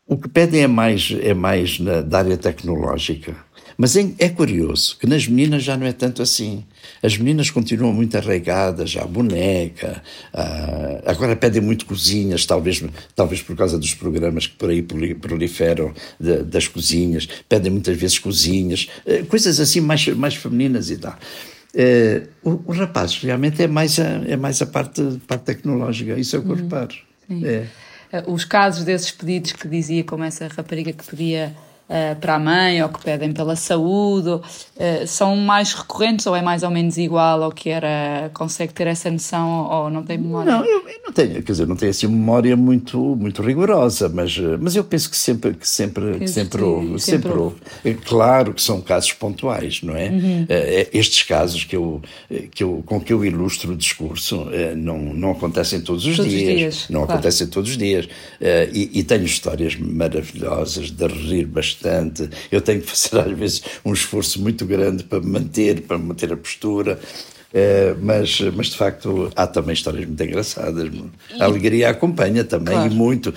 o, 0.07 0.17
que 0.17 0.29
pedem 0.29 0.63
é 0.63 0.67
mais, 0.67 1.15
é 1.21 1.35
mais 1.35 1.79
na, 1.81 2.01
da 2.01 2.19
área 2.19 2.37
tecnológica. 2.37 3.35
Mas 3.79 3.95
é, 3.95 4.11
é, 4.19 4.29
curioso 4.29 4.97
que 4.99 5.07
nas 5.07 5.29
meninas 5.29 5.63
já 5.63 5.77
não 5.77 5.87
é 5.87 5.93
tanto 5.93 6.23
assim. 6.23 6.65
As 7.03 7.17
meninas 7.19 7.51
continuam 7.51 7.93
muito 7.93 8.17
arraigadas 8.17 8.97
à 8.97 9.05
boneca, 9.05 10.03
à... 10.33 11.03
agora 11.11 11.37
pedem 11.37 11.61
muito 11.61 11.85
cozinhas, 11.85 12.47
talvez, 12.47 12.83
talvez 13.15 13.43
por 13.43 13.55
causa 13.55 13.79
dos 13.79 13.93
programas 13.93 14.47
que 14.47 14.57
por 14.57 14.71
aí 14.71 14.83
proliferam 14.83 15.93
de, 16.19 16.43
das 16.43 16.67
cozinhas, 16.67 17.29
pedem 17.49 17.71
muitas 17.71 17.97
vezes 17.97 18.19
cozinhas, 18.19 18.89
eh, 19.05 19.23
coisas 19.25 19.61
assim 19.61 19.81
mais, 19.81 20.07
mais 20.09 20.35
femininas 20.35 20.91
e 20.91 20.97
tal. 20.97 21.17
É, 21.75 22.23
o, 22.43 22.63
o 22.65 22.73
rapaz 22.73 23.19
realmente 23.23 23.63
é 23.63 23.67
mais 23.67 23.99
a, 23.99 24.23
é 24.27 24.37
mais 24.37 24.63
a 24.63 24.67
parte, 24.67 25.03
parte 25.27 25.43
tecnológica, 25.45 26.19
isso 26.19 26.37
é 26.37 26.39
o 26.39 26.43
que 26.43 26.49
eu 26.49 26.55
uhum. 26.55 26.63
reparo. 26.63 26.97
É. 27.45 27.67
Eh, 28.13 28.25
os 28.27 28.47
casos 28.47 28.85
desses 28.85 29.11
pedidos 29.11 29.53
que 29.53 29.69
dizia, 29.69 30.03
como 30.05 30.25
essa 30.25 30.49
rapariga 30.49 30.93
que 30.93 31.05
pedia 31.05 31.55
uh, 31.89 32.17
para 32.21 32.35
a 32.35 32.39
mãe 32.39 32.83
ou 32.83 32.89
que 32.89 33.03
pedem 33.03 33.33
pela 33.33 33.57
saúde, 33.57 34.29
uh, 34.31 34.43
são 35.07 35.37
mais 35.37 35.73
recorrentes 35.73 36.27
ou 36.27 36.35
é 36.35 36.43
mais 36.43 36.63
ou 36.63 36.71
menos 36.71 36.97
igual 36.99 37.43
ao 37.43 37.53
que 37.53 37.71
era? 37.71 38.31
Consegue 38.35 38.73
ter 38.73 38.87
essa 38.87 39.11
noção 39.11 39.69
ou, 39.71 39.91
não 39.91 40.03
tem 40.03 40.19
memória? 40.19 40.53
Não, 40.53 40.65
eu, 40.65 40.89
eu, 40.89 41.01
não 41.05 41.13
tenho, 41.13 41.43
quer 41.43 41.53
dizer, 41.53 41.67
não 41.67 41.77
tenho 41.77 41.91
assim 41.91 42.07
memória 42.07 42.57
muito, 42.57 42.99
muito 42.99 43.43
rigorosa, 43.43 44.09
mas, 44.09 44.37
mas 44.61 44.77
eu 44.77 44.85
penso 44.85 45.11
que 45.11 45.17
sempre, 45.17 45.55
que 45.55 45.69
sempre, 45.69 46.19
que 46.19 46.29
sempre, 46.29 46.63
houve, 46.63 46.99
sempre, 47.01 47.29
sempre 47.29 47.39
houve. 47.39 47.57
É 47.85 47.95
claro 47.95 48.53
que 48.53 48.63
são 48.63 48.81
casos 48.81 49.13
pontuais, 49.13 49.83
não 49.83 49.97
é? 49.97 50.09
Uhum. 50.09 50.43
Uh, 50.43 50.89
estes 50.93 51.23
casos 51.23 51.65
que 51.65 51.77
eu, 51.77 52.03
que 52.51 52.63
eu, 52.63 52.83
com 52.85 53.01
que 53.01 53.13
eu 53.13 53.25
ilustro 53.25 53.73
o 53.73 53.77
discurso 53.77 54.47
não, 54.77 54.99
não 54.99 55.31
acontecem 55.33 55.81
todos 55.81 56.05
os 56.05 56.17
todos 56.17 56.31
dias. 56.31 56.57
Dias 56.57 56.87
não 56.89 57.01
claro. 57.01 57.13
acontecem 57.15 57.47
todos 57.47 57.71
os 57.71 57.77
dias. 57.77 58.09
E, 58.73 58.99
e 58.99 59.03
tenho 59.03 59.25
histórias 59.25 59.77
maravilhosas 59.77 60.91
de 60.91 61.07
rir 61.07 61.47
bastante 61.47 61.76
bastante. 61.77 62.29
Eu 62.51 62.61
tenho 62.61 62.81
que 62.81 62.89
fazer, 62.89 63.19
às 63.19 63.39
vezes, 63.39 63.63
um 63.85 63.93
esforço 63.93 64.41
muito 64.41 64.65
grande 64.65 65.05
para 65.05 65.21
me 65.21 65.27
manter, 65.27 65.83
para 65.83 65.99
manter 65.99 66.33
a 66.33 66.37
postura. 66.37 66.99
Uh, 67.53 67.97
mas, 68.03 68.41
mas 68.55 68.67
de 68.67 68.77
facto 68.77 69.31
há 69.35 69.47
também 69.47 69.73
histórias 69.73 70.05
muito 70.05 70.23
engraçadas. 70.23 70.91
A 71.39 71.45
alegria 71.45 71.91
acompanha 71.91 72.45
também 72.45 72.75
claro. 72.75 72.93
e 72.93 72.95
muito. 72.95 73.31
Uh, 73.31 73.33
uh, 73.33 73.35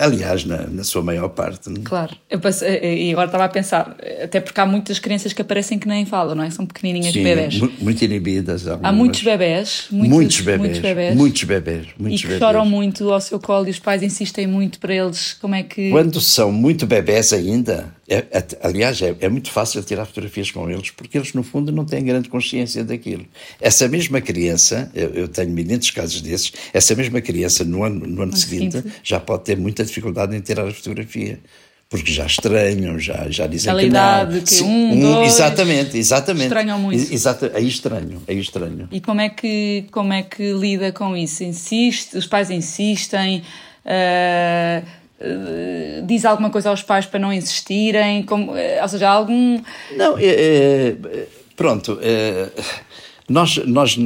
aliás, 0.00 0.44
na, 0.44 0.66
na, 0.66 0.82
sua 0.82 1.02
maior 1.02 1.28
parte. 1.28 1.68
Não? 1.68 1.82
Claro. 1.82 2.16
Eu 2.30 2.40
passei, 2.40 3.08
e 3.08 3.12
agora 3.12 3.26
estava 3.26 3.44
a 3.44 3.48
pensar, 3.48 3.96
até 4.22 4.40
porque 4.40 4.60
há 4.60 4.66
muitas 4.66 4.98
crianças 4.98 5.32
que 5.32 5.42
aparecem 5.42 5.78
que 5.78 5.86
nem 5.86 6.06
falam, 6.06 6.34
não 6.34 6.42
é? 6.42 6.50
São 6.50 6.66
pequenininhas 6.66 7.12
Sim, 7.12 7.22
bebés. 7.22 7.60
Muito 7.78 8.04
inibidas. 8.04 8.66
Há 8.66 8.90
muitos 8.90 9.22
bebés. 9.22 9.86
Muitos, 9.90 10.10
muitos, 10.10 10.40
bebés. 10.40 10.60
Muitos 10.60 10.80
bebés. 10.80 11.14
Muitos 11.14 11.44
bebés. 11.44 11.86
Muitos 11.98 12.20
e 12.20 12.22
que 12.22 12.28
bebés. 12.28 12.40
choram 12.40 12.66
muito 12.66 13.12
ao 13.12 13.20
seu 13.20 13.38
colo 13.38 13.68
e 13.68 13.70
os 13.70 13.78
pais 13.78 14.02
insistem 14.02 14.46
muito 14.46 14.80
para 14.80 14.94
eles 14.94 15.34
como 15.34 15.54
é 15.54 15.62
que. 15.62 15.90
Quando 15.90 16.20
são 16.20 16.50
muito 16.50 16.86
bebés 16.86 17.32
ainda 17.32 17.94
É, 18.08 18.24
é, 18.30 18.46
aliás, 18.62 19.02
é, 19.02 19.16
é, 19.20 19.28
muito 19.28 19.50
fácil 19.50 19.82
tirar 19.82 20.06
fotografias 20.06 20.50
com 20.50 20.70
eles, 20.70 20.90
porque 20.90 21.18
eles, 21.18 21.32
no 21.34 21.42
fundo, 21.42 21.72
não 21.72 21.84
têm 21.84 22.04
grande 22.04 22.28
consciência 22.28 22.84
daquilo. 22.84 23.26
Essa 23.60 23.88
mesma 23.88 24.20
criança, 24.20 24.90
eu, 24.94 25.12
eu 25.14 25.28
tenho 25.28 25.50
milhares 25.50 25.90
casos 25.90 26.20
desses, 26.20 26.52
essa 26.72 26.94
mesma 26.94 27.20
criança, 27.20 27.64
no 27.64 27.82
ano, 27.82 28.06
no 28.06 28.22
ano 28.22 28.36
seguinte, 28.36 28.82
já 29.02 29.18
pode 29.18 29.44
ter 29.44 29.56
muita 29.56 29.84
dificuldade 29.84 30.36
em 30.36 30.40
tirar 30.40 30.66
a 30.66 30.72
fotografia 30.72 31.40
porque 31.88 32.12
já 32.12 32.26
estranham, 32.26 32.98
já, 32.98 33.30
já 33.30 33.46
dizem 33.46 33.70
Aquela 33.70 33.80
que 33.80 33.86
idade, 33.86 34.40
que 34.40 34.62
um, 34.62 34.92
um, 34.92 35.00
dois, 35.00 35.34
exatamente, 35.34 35.96
exatamente. 35.96 36.46
Estranham 36.46 36.78
muito. 36.80 37.14
Exato, 37.14 37.50
aí 37.54 37.68
estranho, 37.68 38.22
aí 38.26 38.38
estranho. 38.40 38.88
E 38.90 39.00
como 39.00 39.20
é 39.20 39.28
que 39.28 39.84
como 39.92 40.12
é 40.12 40.22
que 40.22 40.52
lida 40.52 40.90
com 40.90 41.16
isso? 41.16 41.44
Insiste, 41.44 42.16
os 42.16 42.26
pais 42.26 42.50
insistem, 42.50 43.42
uh, 43.84 44.86
diz 46.04 46.24
alguma 46.24 46.50
coisa 46.50 46.70
aos 46.70 46.82
pais 46.82 47.06
para 47.06 47.18
não 47.18 47.32
insistirem, 47.32 48.22
como, 48.22 48.52
uh, 48.52 48.82
ou 48.82 48.88
seja, 48.88 49.08
algum. 49.08 49.60
Não, 49.96 50.18
é, 50.18 50.24
é, 50.26 50.96
pronto. 51.54 51.98
É, 52.02 52.50
nós, 53.28 53.56
nós 53.66 53.96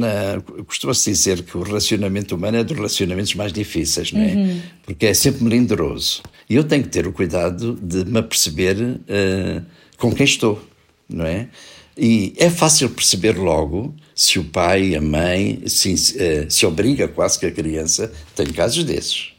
costuma-se 0.65 1.11
dizer 1.11 1.43
que 1.43 1.55
o 1.55 1.61
relacionamento 1.61 2.35
humano 2.35 2.57
é 2.57 2.63
dos 2.63 2.75
relacionamentos 2.75 3.35
mais 3.35 3.53
difíceis, 3.53 4.11
não 4.11 4.21
é? 4.21 4.33
Uhum. 4.33 4.61
Porque 4.83 5.05
é 5.05 5.13
sempre 5.13 5.43
melindroso. 5.43 6.23
E 6.49 6.55
eu 6.55 6.63
tenho 6.63 6.83
que 6.83 6.89
ter 6.89 7.05
o 7.05 7.13
cuidado 7.13 7.77
de 7.81 8.03
me 8.05 8.19
aperceber 8.19 8.77
uh, 8.77 9.65
com 9.97 10.11
quem 10.11 10.25
estou, 10.25 10.63
não 11.07 11.25
é? 11.25 11.49
E 11.95 12.33
é 12.37 12.49
fácil 12.49 12.89
perceber 12.89 13.37
logo 13.37 13.93
se 14.15 14.39
o 14.39 14.45
pai, 14.45 14.95
a 14.95 15.01
mãe, 15.01 15.61
se, 15.67 15.93
uh, 15.93 16.49
se 16.49 16.65
obriga 16.65 17.07
quase 17.07 17.37
que 17.37 17.45
a 17.45 17.51
criança. 17.51 18.11
Tenho 18.35 18.53
casos 18.53 18.83
desses. 18.83 19.33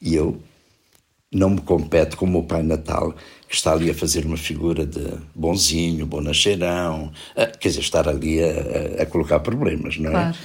E 0.00 0.14
eu 0.14 0.38
não 1.32 1.50
me 1.50 1.60
compete 1.60 2.16
como 2.16 2.40
o 2.40 2.44
Pai 2.44 2.62
Natal, 2.62 3.14
que 3.48 3.54
está 3.54 3.72
ali 3.72 3.90
a 3.90 3.94
fazer 3.94 4.24
uma 4.24 4.36
figura 4.36 4.84
de 4.84 5.14
bonzinho, 5.34 6.06
bonacheirão, 6.06 7.12
quer 7.58 7.68
dizer, 7.68 7.80
estar 7.80 8.08
ali 8.08 8.40
a, 8.42 9.02
a 9.02 9.06
colocar 9.06 9.40
problemas, 9.40 9.96
não 9.98 10.10
é? 10.10 10.12
Claro. 10.12 10.36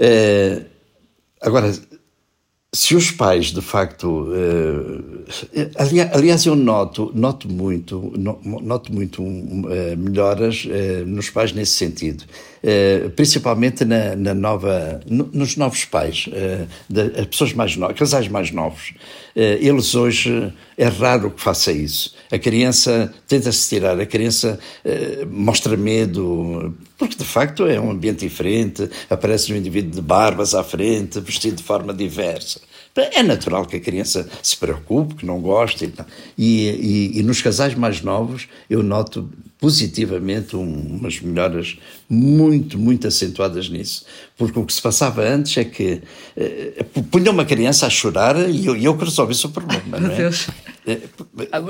Uh, 0.00 0.64
agora, 1.40 1.72
se 2.72 2.94
os 2.94 3.10
pais, 3.10 3.46
de 3.46 3.60
facto, 3.60 4.28
uh, 4.28 5.24
aliás, 6.14 6.46
eu 6.46 6.54
noto, 6.54 7.10
noto 7.12 7.48
muito, 7.48 8.12
noto 8.16 8.92
muito 8.92 9.20
uh, 9.22 9.96
melhoras 9.98 10.64
uh, 10.66 11.04
nos 11.04 11.28
pais 11.30 11.52
nesse 11.52 11.72
sentido, 11.72 12.24
principalmente 13.16 13.84
na, 13.84 14.14
na 14.14 14.34
nova, 14.34 15.00
no, 15.08 15.28
nos 15.32 15.56
novos 15.56 15.84
pais, 15.84 16.28
as 17.18 17.26
pessoas 17.26 17.54
mais 17.54 17.76
novas, 17.76 17.98
casais 17.98 18.28
mais 18.28 18.52
novos. 18.52 18.92
eles 19.34 19.94
hoje 19.94 20.52
é 20.76 20.86
raro 20.86 21.30
que 21.30 21.40
faça 21.40 21.72
isso. 21.72 22.14
A 22.30 22.38
criança 22.38 23.12
tenta-se 23.26 23.68
tirar, 23.68 23.98
a 23.98 24.06
criança 24.06 24.58
mostra 25.28 25.76
medo, 25.76 26.74
porque 26.96 27.16
de 27.16 27.24
facto 27.24 27.66
é 27.66 27.80
um 27.80 27.90
ambiente 27.90 28.20
diferente, 28.20 28.88
aparece 29.08 29.52
um 29.52 29.56
indivíduo 29.56 29.90
de 29.90 30.00
barbas 30.00 30.54
à 30.54 30.62
frente, 30.62 31.18
vestido 31.20 31.56
de 31.56 31.62
forma 31.62 31.92
diversa. 31.92 32.60
É 32.96 33.22
natural 33.22 33.66
que 33.66 33.76
a 33.76 33.80
criança 33.80 34.28
se 34.42 34.56
preocupe, 34.56 35.14
que 35.14 35.26
não 35.26 35.40
goste. 35.40 35.92
E, 36.36 36.68
e, 36.68 37.18
e 37.18 37.22
nos 37.22 37.40
casais 37.40 37.74
mais 37.74 38.02
novos 38.02 38.48
eu 38.68 38.82
noto 38.82 39.30
positivamente 39.60 40.56
um, 40.56 40.96
umas 40.96 41.20
melhoras 41.20 41.76
muito, 42.08 42.78
muito 42.78 43.06
acentuadas 43.06 43.68
nisso. 43.68 44.06
Porque 44.36 44.58
o 44.58 44.64
que 44.64 44.72
se 44.72 44.80
passava 44.80 45.22
antes 45.22 45.54
é 45.58 45.64
que 45.64 46.00
eh, 46.34 46.82
punha 47.10 47.30
uma 47.30 47.44
criança 47.44 47.86
a 47.86 47.90
chorar 47.90 48.36
e 48.48 48.64
eu, 48.64 48.74
eu 48.74 48.96
que 48.96 49.04
resolvesse 49.04 49.44
o 49.44 49.50
problema, 49.50 50.00
não 50.00 50.10
é? 50.10 50.16
Deus. 50.16 50.48
Eh, 50.86 50.98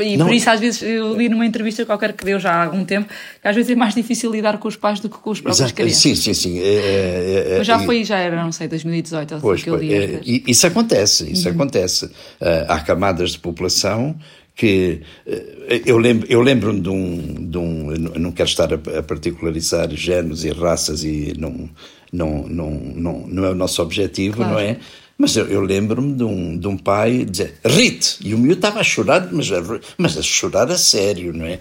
e 0.04 0.16
não, 0.16 0.26
por 0.26 0.34
isso, 0.34 0.48
às 0.48 0.60
vezes, 0.60 0.82
eu 0.82 1.16
li 1.16 1.28
numa 1.28 1.44
entrevista 1.44 1.84
qualquer 1.84 2.12
que 2.12 2.24
deu 2.24 2.38
já 2.38 2.52
há 2.52 2.64
algum 2.66 2.84
tempo, 2.84 3.08
que 3.42 3.48
às 3.48 3.56
vezes 3.56 3.72
é 3.72 3.74
mais 3.74 3.92
difícil 3.92 4.30
lidar 4.30 4.56
com 4.58 4.68
os 4.68 4.76
pais 4.76 5.00
do 5.00 5.08
que 5.10 5.18
com 5.18 5.30
os 5.30 5.40
próprios 5.40 5.58
Exato, 5.58 5.74
crianças. 5.74 6.00
Sim, 6.00 6.14
sim, 6.14 6.32
sim. 6.32 6.58
É, 6.60 6.62
é, 6.62 7.54
é, 7.54 7.58
Mas 7.58 7.66
já 7.66 7.80
foi, 7.80 8.04
já 8.04 8.18
era, 8.18 8.42
não 8.42 8.52
sei, 8.52 8.68
2018, 8.68 9.38
pois, 9.40 9.64
que 9.64 9.68
eu 9.68 9.74
li. 9.74 9.92
É, 9.92 10.20
isso 10.24 10.64
acontece, 10.64 11.30
isso 11.30 11.48
uhum. 11.48 11.54
acontece. 11.54 12.04
Uh, 12.04 12.66
há 12.68 12.78
camadas 12.78 13.32
de 13.32 13.40
população 13.40 14.16
que 14.60 15.00
eh, 15.26 15.80
eu 15.86 15.96
lembro 15.96 16.26
eu 16.28 16.42
lembro 16.42 16.78
de 16.78 16.90
um, 16.90 17.50
de 17.50 17.56
um 17.56 17.94
não 18.18 18.30
quero 18.30 18.50
estar 18.50 18.68
a, 18.74 19.02
particularizar 19.02 19.88
géneros 19.96 20.44
e 20.44 20.50
raças 20.50 21.02
e 21.02 21.32
não 21.38 21.70
não 22.12 22.46
não 22.46 22.70
não, 22.70 23.26
não 23.26 23.44
é 23.46 23.50
o 23.52 23.54
nosso 23.54 23.80
objetivo 23.80 24.36
claro. 24.36 24.52
não 24.52 24.58
é? 24.60 24.76
Mas 25.16 25.34
eu, 25.34 25.46
eu 25.46 25.62
lembro-me 25.62 26.12
de 26.14 26.24
um, 26.24 26.58
de 26.58 26.68
um 26.68 26.76
pai 26.76 27.24
dizer 27.24 27.54
Rite 27.64 28.18
e 28.22 28.34
o 28.34 28.38
meu 28.38 28.52
estava 28.52 28.80
a 28.80 28.84
chorar 28.84 29.30
mas 29.32 29.50
a, 29.50 29.62
mas 29.96 30.18
a 30.18 30.22
chorar 30.22 30.70
a 30.70 30.76
sério 30.76 31.32
não 31.32 31.46
é 31.46 31.58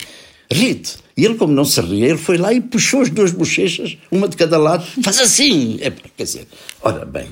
Rite 0.51 0.97
e 1.19 1.25
ele, 1.25 1.35
como 1.35 1.51
não 1.51 1.65
se 1.65 1.81
ria, 1.81 2.07
ele 2.07 2.17
foi 2.17 2.37
lá 2.37 2.53
e 2.53 2.61
puxou 2.61 3.01
as 3.01 3.09
duas 3.09 3.31
bochechas, 3.31 3.97
uma 4.09 4.25
de 4.25 4.37
cada 4.37 4.57
lado, 4.57 4.85
faz 5.03 5.19
assim. 5.19 5.77
É, 5.81 5.91
quer 5.91 6.23
dizer, 6.23 6.47
ora 6.81 7.03
bem, 7.03 7.27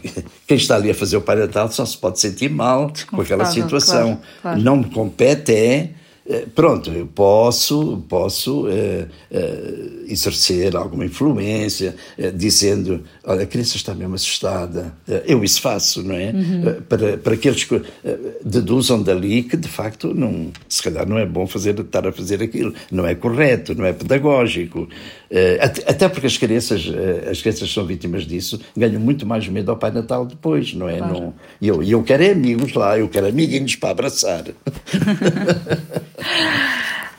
quem 0.46 0.58
está 0.58 0.76
ali 0.76 0.92
a 0.92 0.94
fazer 0.94 1.16
o 1.16 1.22
Pai 1.22 1.38
Natal 1.38 1.72
só 1.72 1.86
se 1.86 1.98
pode 1.98 2.20
sentir 2.20 2.50
mal 2.50 2.92
com 3.10 3.22
aquela 3.22 3.46
situação. 3.46 4.18
Claro, 4.18 4.22
claro. 4.42 4.62
Não 4.62 4.76
me 4.76 4.90
compete 4.90 5.54
é 5.54 5.92
pronto, 6.54 6.92
eu 6.92 7.08
posso, 7.08 8.04
posso 8.10 8.68
é, 8.68 9.08
é, 9.32 9.90
exercer 10.08 10.76
alguma 10.76 11.06
influência, 11.06 11.96
é, 12.18 12.30
dizendo, 12.32 13.04
olha, 13.24 13.44
a 13.44 13.46
criança 13.46 13.78
está 13.78 13.96
mesmo 13.96 14.16
assustada. 14.16 14.94
eu 15.26 15.44
isso 15.44 15.62
faço, 15.62 16.04
não 16.04 16.16
é? 16.16 16.32
Uhum. 16.32 16.82
para, 16.88 17.18
para 17.18 17.38
que 17.38 17.48
eles 17.48 17.68
deduzam 18.44 19.02
dali 19.02 19.44
que, 19.44 19.56
de 19.56 19.68
facto, 19.68 20.14
não, 20.14 20.52
se 20.68 20.84
calhar 20.84 21.08
não 21.08 21.18
é 21.18 21.26
bom 21.26 21.48
fazer, 21.48 21.80
estar 21.80 22.06
a 22.06 22.12
fazer 22.12 22.44
aquilo. 22.44 22.74
Não 22.92 23.08
é 23.08 23.16
correto, 23.16 23.74
não 23.74 23.86
é 23.86 23.94
pedagógico. 23.94 24.90
até 25.86 26.10
porque 26.10 26.28
as 26.28 26.38
crianças, 26.38 26.86
as 27.30 27.42
crianças 27.42 27.72
são 27.72 27.86
vítimas 27.86 28.26
disso, 28.26 28.60
ganham 28.76 29.00
muito 29.00 29.26
mais 29.26 29.48
medo 29.48 29.72
ao 29.72 29.78
Pai 29.78 29.92
Natal 29.92 30.26
depois, 30.26 30.74
não 30.74 30.90
é? 30.90 30.98
Claro. 30.98 31.14
Não, 31.14 31.34
e 31.62 31.68
eu, 31.68 31.82
eu 31.84 32.04
quero 32.04 32.30
amigos 32.30 32.74
lá, 32.74 33.00
eu 33.00 33.08
quero 33.08 33.28
amiguinhos 33.28 33.76
para 33.76 33.92
abraçar. 33.92 34.44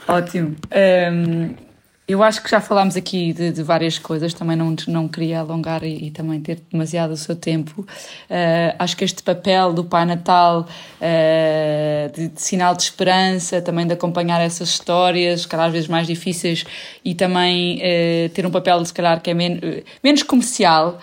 Ótimo. 0.08 0.56
Um, 0.72 1.67
eu 2.08 2.22
acho 2.22 2.42
que 2.42 2.48
já 2.50 2.58
falámos 2.58 2.96
aqui 2.96 3.34
de, 3.34 3.52
de, 3.52 3.62
várias 3.62 3.98
coisas, 3.98 4.32
também 4.32 4.56
não, 4.56 4.74
não 4.86 5.06
queria 5.06 5.40
alongar 5.40 5.84
e, 5.84 6.06
e 6.06 6.10
também 6.10 6.40
ter 6.40 6.58
demasiado 6.72 7.10
o 7.10 7.16
seu 7.18 7.36
tempo. 7.36 7.82
Uh, 7.82 8.74
acho 8.78 8.96
que 8.96 9.04
este 9.04 9.22
papel 9.22 9.74
do 9.74 9.84
Pai 9.84 10.06
Natal 10.06 10.62
uh, 10.62 12.12
de, 12.16 12.28
de, 12.28 12.40
sinal 12.40 12.74
de 12.74 12.84
esperança, 12.84 13.60
também 13.60 13.86
de 13.86 13.92
acompanhar 13.92 14.40
essas 14.40 14.70
histórias, 14.70 15.44
cada 15.44 15.68
vez 15.68 15.86
mais 15.86 16.06
difíceis, 16.06 16.64
e 17.04 17.14
também 17.14 17.76
uh, 17.76 18.30
ter 18.30 18.46
um 18.46 18.50
papel, 18.50 18.82
se 18.86 18.94
calhar, 18.94 19.20
que 19.20 19.28
é 19.28 19.34
men 19.34 19.60
menos 20.02 20.22
comercial, 20.22 20.98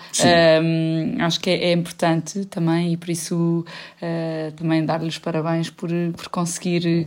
acho 1.20 1.40
que 1.40 1.50
é, 1.50 1.66
é, 1.66 1.72
importante 1.72 2.46
também, 2.46 2.94
e 2.94 2.96
por 2.96 3.10
isso 3.10 3.64
também 4.56 4.84
dar-lhes 4.84 5.18
parabéns 5.18 5.70
por, 5.70 5.90
por 6.16 6.28
conseguir 6.28 7.06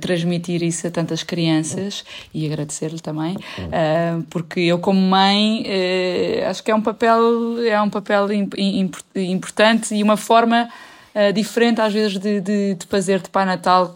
transmitir 0.00 0.62
isso 0.62 0.86
a 0.86 0.90
tantas 0.90 1.22
crianças 1.22 2.04
e 2.32 2.46
agradecer-lhe 2.46 3.00
também 3.00 3.33
uh, 3.36 4.22
porque 4.30 4.60
eu 4.60 4.78
como 4.78 5.00
mãe 5.00 5.62
uh, 5.62 6.48
acho 6.50 6.62
que 6.62 6.70
é 6.70 6.74
um 6.74 6.80
papel 6.80 7.62
é 7.66 7.80
um 7.80 7.90
papel 7.90 8.32
imp 8.32 8.54
importante 9.14 9.94
e 9.94 10.02
uma 10.02 10.16
forma 10.16 10.68
uh, 11.14 11.32
diferente 11.32 11.80
às 11.80 11.92
vezes 11.92 12.18
de, 12.18 12.40
de, 12.40 12.74
de 12.74 12.86
fazer 12.86 13.20
de 13.20 13.28
Pai 13.28 13.44
Natal 13.44 13.94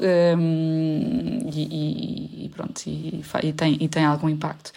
e, 1.53 2.45
e, 2.45 2.49
pronto 2.55 2.83
e, 2.87 3.23
e, 3.43 3.53
tem, 3.53 3.77
e 3.81 3.89
tem 3.89 4.05
algum 4.05 4.29
impacto. 4.29 4.73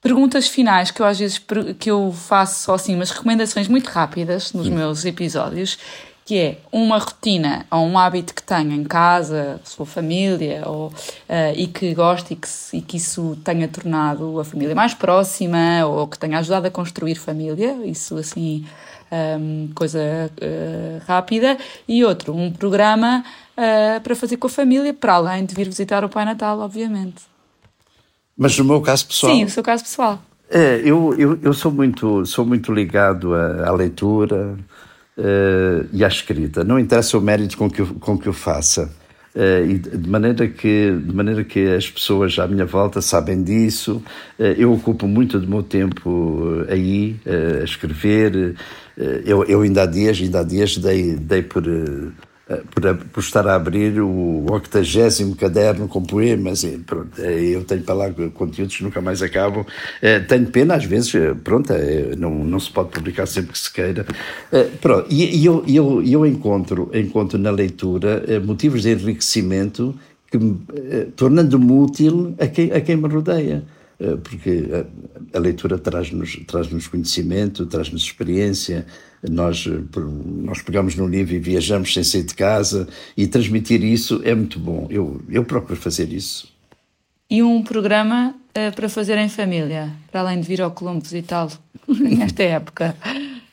Perguntas 0.00 0.48
finais 0.48 0.90
que 0.90 1.00
eu 1.00 1.06
às 1.06 1.18
vezes 1.18 1.40
que 1.78 1.90
eu 1.90 2.12
faço 2.12 2.64
só 2.64 2.74
assim, 2.74 2.96
mas 2.96 3.10
recomendações 3.10 3.68
muito 3.68 3.86
rápidas 3.86 4.52
nos 4.52 4.68
meus 4.68 5.04
episódios 5.04 5.78
que 6.24 6.38
é 6.38 6.58
uma 6.70 6.98
rotina 6.98 7.66
ou 7.70 7.84
um 7.84 7.98
hábito 7.98 8.34
que 8.34 8.42
tenha 8.42 8.74
em 8.74 8.84
casa, 8.84 9.60
sua 9.64 9.84
família, 9.84 10.62
ou, 10.66 10.88
uh, 10.88 10.92
e 11.56 11.66
que 11.66 11.94
goste 11.94 12.34
e 12.34 12.36
que, 12.36 12.48
e 12.74 12.80
que 12.80 12.96
isso 12.96 13.36
tenha 13.44 13.66
tornado 13.66 14.38
a 14.38 14.44
família 14.44 14.74
mais 14.74 14.94
próxima 14.94 15.84
ou 15.86 16.06
que 16.06 16.18
tenha 16.18 16.38
ajudado 16.38 16.66
a 16.66 16.70
construir 16.70 17.16
família, 17.16 17.76
isso 17.84 18.16
assim, 18.16 18.64
um, 19.10 19.16
ehm, 19.16 19.68
coisa 19.74 20.00
uh, 20.00 21.04
rápida. 21.06 21.58
E 21.88 22.04
outro, 22.04 22.34
um 22.34 22.52
programa 22.52 23.24
uh, 23.56 24.00
para 24.00 24.14
fazer 24.14 24.36
com 24.36 24.46
a 24.46 24.50
família, 24.50 24.94
para 24.94 25.14
além 25.14 25.44
de 25.44 25.54
vir 25.54 25.66
visitar 25.66 26.04
o 26.04 26.08
Pai 26.08 26.24
Natal, 26.24 26.58
obviamente. 26.60 27.22
Mas 28.36 28.56
no 28.56 28.64
meu 28.64 28.80
caso 28.80 29.06
pessoal. 29.06 29.34
Sim, 29.34 29.44
no 29.44 29.50
seu 29.50 29.62
caso 29.62 29.82
pessoal. 29.82 30.22
É, 30.48 30.82
eu, 30.84 31.14
eu, 31.18 31.38
eu 31.42 31.54
sou, 31.54 31.72
muito, 31.72 32.26
sou 32.26 32.44
muito 32.44 32.72
ligado 32.72 33.34
à, 33.34 33.68
à 33.68 33.72
leitura 33.72 34.56
uh, 35.18 35.88
e 35.92 36.04
à 36.04 36.08
escrita. 36.08 36.64
Não 36.64 36.78
interessa 36.78 37.18
o 37.18 37.20
mérito 37.20 37.56
com 37.56 37.70
que 37.70 37.80
eu, 37.80 37.86
com 38.00 38.18
que 38.18 38.28
eu 38.28 38.32
faça. 38.32 38.90
Uh, 39.34 39.64
e 39.66 39.78
de 39.78 40.10
maneira 40.10 40.46
que 40.46 40.90
de 40.90 41.14
maneira 41.14 41.42
que 41.42 41.66
as 41.66 41.88
pessoas 41.88 42.38
à 42.38 42.46
minha 42.46 42.66
volta 42.66 43.00
sabem 43.00 43.42
disso 43.42 44.02
uh, 44.38 44.42
eu 44.42 44.70
ocupo 44.70 45.08
muito 45.08 45.40
do 45.40 45.48
meu 45.48 45.62
tempo 45.62 46.62
aí 46.68 47.16
uh, 47.24 47.62
a 47.62 47.64
escrever 47.64 48.54
eu, 49.24 49.42
eu 49.44 49.62
ainda 49.62 49.84
há 49.84 49.86
dias 49.86 50.20
ainda 50.20 50.40
há 50.40 50.42
dias 50.42 50.76
dei 50.76 51.14
dei 51.14 51.40
por 51.40 51.64
por, 52.46 52.96
por, 53.12 53.20
estar 53.20 53.46
a 53.46 53.54
abrir 53.54 54.00
o 54.00 54.46
octagésimo 54.50 55.34
caderno 55.36 55.88
com 55.88 56.02
poemas. 56.02 56.64
E, 56.64 56.78
pronto, 56.78 57.20
eu 57.20 57.64
tenho 57.64 57.82
para 57.82 57.94
lá 57.94 58.10
conteúdos 58.34 58.76
que 58.76 58.82
nunca 58.82 59.00
mais 59.00 59.22
acabam. 59.22 59.64
Tenho 60.28 60.46
pena, 60.46 60.74
às 60.74 60.84
vezes, 60.84 61.12
pronto, 61.44 61.72
não, 62.18 62.44
não 62.44 62.60
se 62.60 62.70
pode 62.70 62.90
publicar 62.90 63.26
sempre 63.26 63.52
que 63.52 63.58
se 63.58 63.72
queira. 63.72 64.06
Pronto, 64.80 65.06
e, 65.10 65.44
eu, 65.44 65.64
eu, 65.66 66.02
eu 66.02 66.26
encontro, 66.26 66.90
encontro 66.92 67.38
na 67.38 67.50
leitura 67.50 68.22
motivos 68.44 68.82
de 68.82 68.90
enriquecimento 68.90 69.94
que, 70.30 70.38
tornando-me 71.16 71.72
útil 71.72 72.34
a 72.38 72.46
quem, 72.46 72.72
a 72.72 72.80
quem 72.80 72.96
me 72.96 73.08
rodeia. 73.08 73.64
Eh, 74.02 74.16
porque 74.16 74.64
a, 74.72 75.38
a 75.38 75.40
leitura 75.40 75.78
traz-nos 75.78 76.36
traz 76.46 76.68
-nos 76.68 76.88
conhecimento, 76.88 77.66
traz-nos 77.66 78.02
experiência. 78.02 78.84
Nós, 79.30 79.66
eh, 79.66 80.00
nós 80.42 80.62
pegamos 80.62 80.96
no 80.96 81.06
livro 81.06 81.34
e 81.34 81.38
viajamos 81.38 81.94
sem 81.94 82.02
sair 82.02 82.24
de 82.24 82.34
casa 82.34 82.88
e 83.16 83.26
transmitir 83.26 83.84
isso 83.84 84.20
é 84.24 84.34
muito 84.34 84.58
bom. 84.58 84.86
Eu, 84.90 85.22
eu 85.28 85.44
procuro 85.44 85.76
fazer 85.76 86.12
isso. 86.12 86.50
E 87.30 87.42
um 87.42 87.62
programa 87.62 88.34
uh, 88.50 88.74
para 88.74 88.88
fazer 88.88 89.16
em 89.18 89.28
família, 89.28 89.90
para 90.10 90.20
além 90.20 90.40
de 90.40 90.46
vir 90.46 90.60
ao 90.60 90.70
Colombo 90.70 91.00
visitá-lo 91.00 91.52
nesta 91.88 92.42
época? 92.42 92.96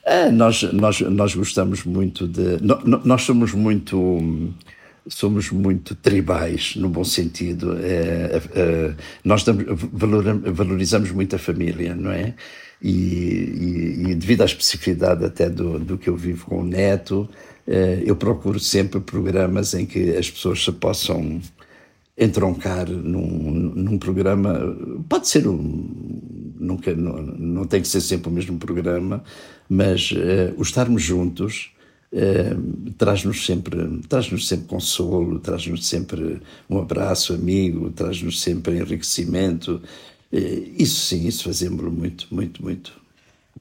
É, 0.04 0.32
nós, 0.32 0.64
nós, 0.74 1.00
nós 1.02 1.36
gostamos 1.36 1.84
muito 1.84 2.28
de. 2.28 2.58
Nós 3.06 3.22
somos 3.22 3.54
muito 3.54 4.54
somos 5.08 5.52
muito 5.52 5.96
tribais, 5.96 6.76
no 6.76 6.90
bom 6.90 7.04
sentido. 7.04 7.78
É, 7.82 8.42
é, 8.54 8.94
nós 9.24 9.44
damos, 9.44 9.66
valorizamos 9.94 11.12
muito 11.12 11.36
a 11.36 11.40
família, 11.40 11.96
não 11.96 12.12
é? 12.12 12.34
E, 12.82 12.90
e, 12.90 14.12
e, 14.12 14.16
devido 14.16 14.42
à 14.42 14.46
especificidade 14.46 15.26
até 15.26 15.50
do, 15.50 15.80
do 15.80 15.98
que 15.98 16.10
eu 16.10 16.16
vivo 16.16 16.46
com 16.46 16.62
o 16.62 16.64
neto, 16.64 17.28
é, 17.68 18.02
eu 18.06 18.16
procuro 18.16 18.60
sempre 18.60 19.00
programas 19.02 19.74
em 19.74 19.86
que 19.86 20.16
as 20.16 20.30
pessoas 20.30 20.64
se 20.64 20.72
possam 20.72 21.42
entroncar 22.18 22.90
num, 22.90 23.52
num 23.76 23.98
programa. 23.98 24.78
Pode 25.08 25.28
ser 25.28 25.48
um. 25.48 26.56
Nunca, 26.60 26.94
não, 26.94 27.22
não 27.22 27.66
tem 27.66 27.82
que 27.82 27.88
ser 27.88 28.02
sempre 28.02 28.30
o 28.30 28.32
mesmo 28.32 28.58
programa, 28.58 29.24
mas 29.70 30.14
é, 30.16 30.54
o 30.58 30.62
estarmos 30.62 31.02
juntos 31.02 31.72
eh, 32.12 32.56
traz-nos 32.98 33.46
sempre, 33.46 34.02
traz-nos 34.08 34.48
sempre 34.48 34.68
consolo, 34.68 35.40
traz-nos 35.40 35.88
sempre 35.88 36.42
um 36.70 36.80
abraço 36.80 37.34
amigo, 37.34 37.92
traz-nos 37.92 38.42
sempre 38.42 38.78
enriquecimento. 38.78 39.82
Eh, 40.32 40.64
isso 40.78 41.02
sim, 41.02 41.28
isso 41.28 41.44
fazemos 41.44 41.82
muito, 41.92 42.28
muito, 42.32 42.62
muito. 42.64 43.00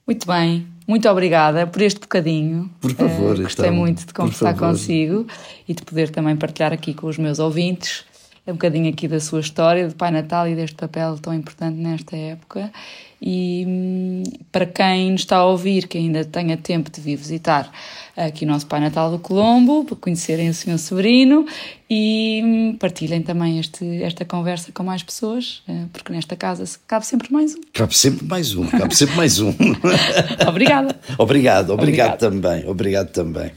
Muito 0.07 0.27
bem, 0.27 0.67
muito 0.87 1.09
obrigada 1.09 1.67
por 1.67 1.83
este 1.83 2.01
bocadinho. 2.01 2.71
Por 2.81 2.93
favor, 2.93 3.39
uh, 3.39 3.43
Gostei 3.43 3.67
então, 3.67 3.77
muito 3.77 4.07
de 4.07 4.13
conversar 4.13 4.57
consigo 4.57 5.27
e 5.69 5.75
de 5.75 5.83
poder 5.83 6.11
também 6.11 6.37
partilhar 6.37 6.73
aqui 6.73 6.95
com 6.95 7.07
os 7.07 7.19
meus 7.19 7.39
ouvintes 7.39 8.05
um 8.53 8.55
bocadinho 8.55 8.89
aqui 8.89 9.07
da 9.07 9.21
sua 9.21 9.41
história, 9.41 9.89
do 9.89 9.95
Pai 9.95 10.11
Natal 10.11 10.49
e 10.49 10.55
deste 10.55 10.77
papel 10.77 11.19
tão 11.19 11.35
importante 11.35 11.77
nesta 11.77 12.17
época. 12.17 12.73
E 13.21 13.65
hum, 13.67 14.23
para 14.53 14.65
quem 14.65 15.13
nos 15.13 15.23
está 15.23 15.39
a 15.39 15.47
ouvir, 15.47 15.89
que 15.89 15.99
ainda 15.99 16.25
tenha 16.25 16.57
tempo 16.57 16.91
de 16.91 17.01
vir 17.01 17.17
visitar 17.17 17.71
aqui 18.17 18.45
o 18.45 18.49
nosso 18.49 18.67
Pai 18.67 18.81
Natal 18.81 19.11
do 19.11 19.19
Colombo, 19.19 19.85
para 19.85 19.97
conhecerem 19.97 20.49
o 20.49 20.55
Senhor 20.55 20.79
Sobrino 20.79 21.47
e 21.89 22.43
hum, 22.45 22.77
partilhem 22.79 23.23
também 23.23 23.59
este, 23.59 24.03
esta 24.03 24.25
conversa 24.25 24.73
com 24.73 24.83
mais 24.83 25.03
pessoas, 25.03 25.63
eh, 25.69 25.85
porque 25.93 26.13
nesta 26.13 26.37
casa 26.37 26.65
cabe 26.87 27.07
sempre 27.07 27.33
mais 27.33 27.55
um. 27.55 27.61
Cabe 27.73 27.97
sempre 27.97 28.27
mais 28.27 28.55
um, 28.55 28.67
cabe 28.67 28.95
sempre 28.95 29.17
mais 29.17 29.41
um. 29.41 29.55
Obrigada. 30.47 30.99
obrigado, 31.19 31.71
obrigado, 31.71 31.71
obrigado 31.71 32.19
também, 32.19 32.67
obrigado 32.69 33.11
também. 33.11 33.53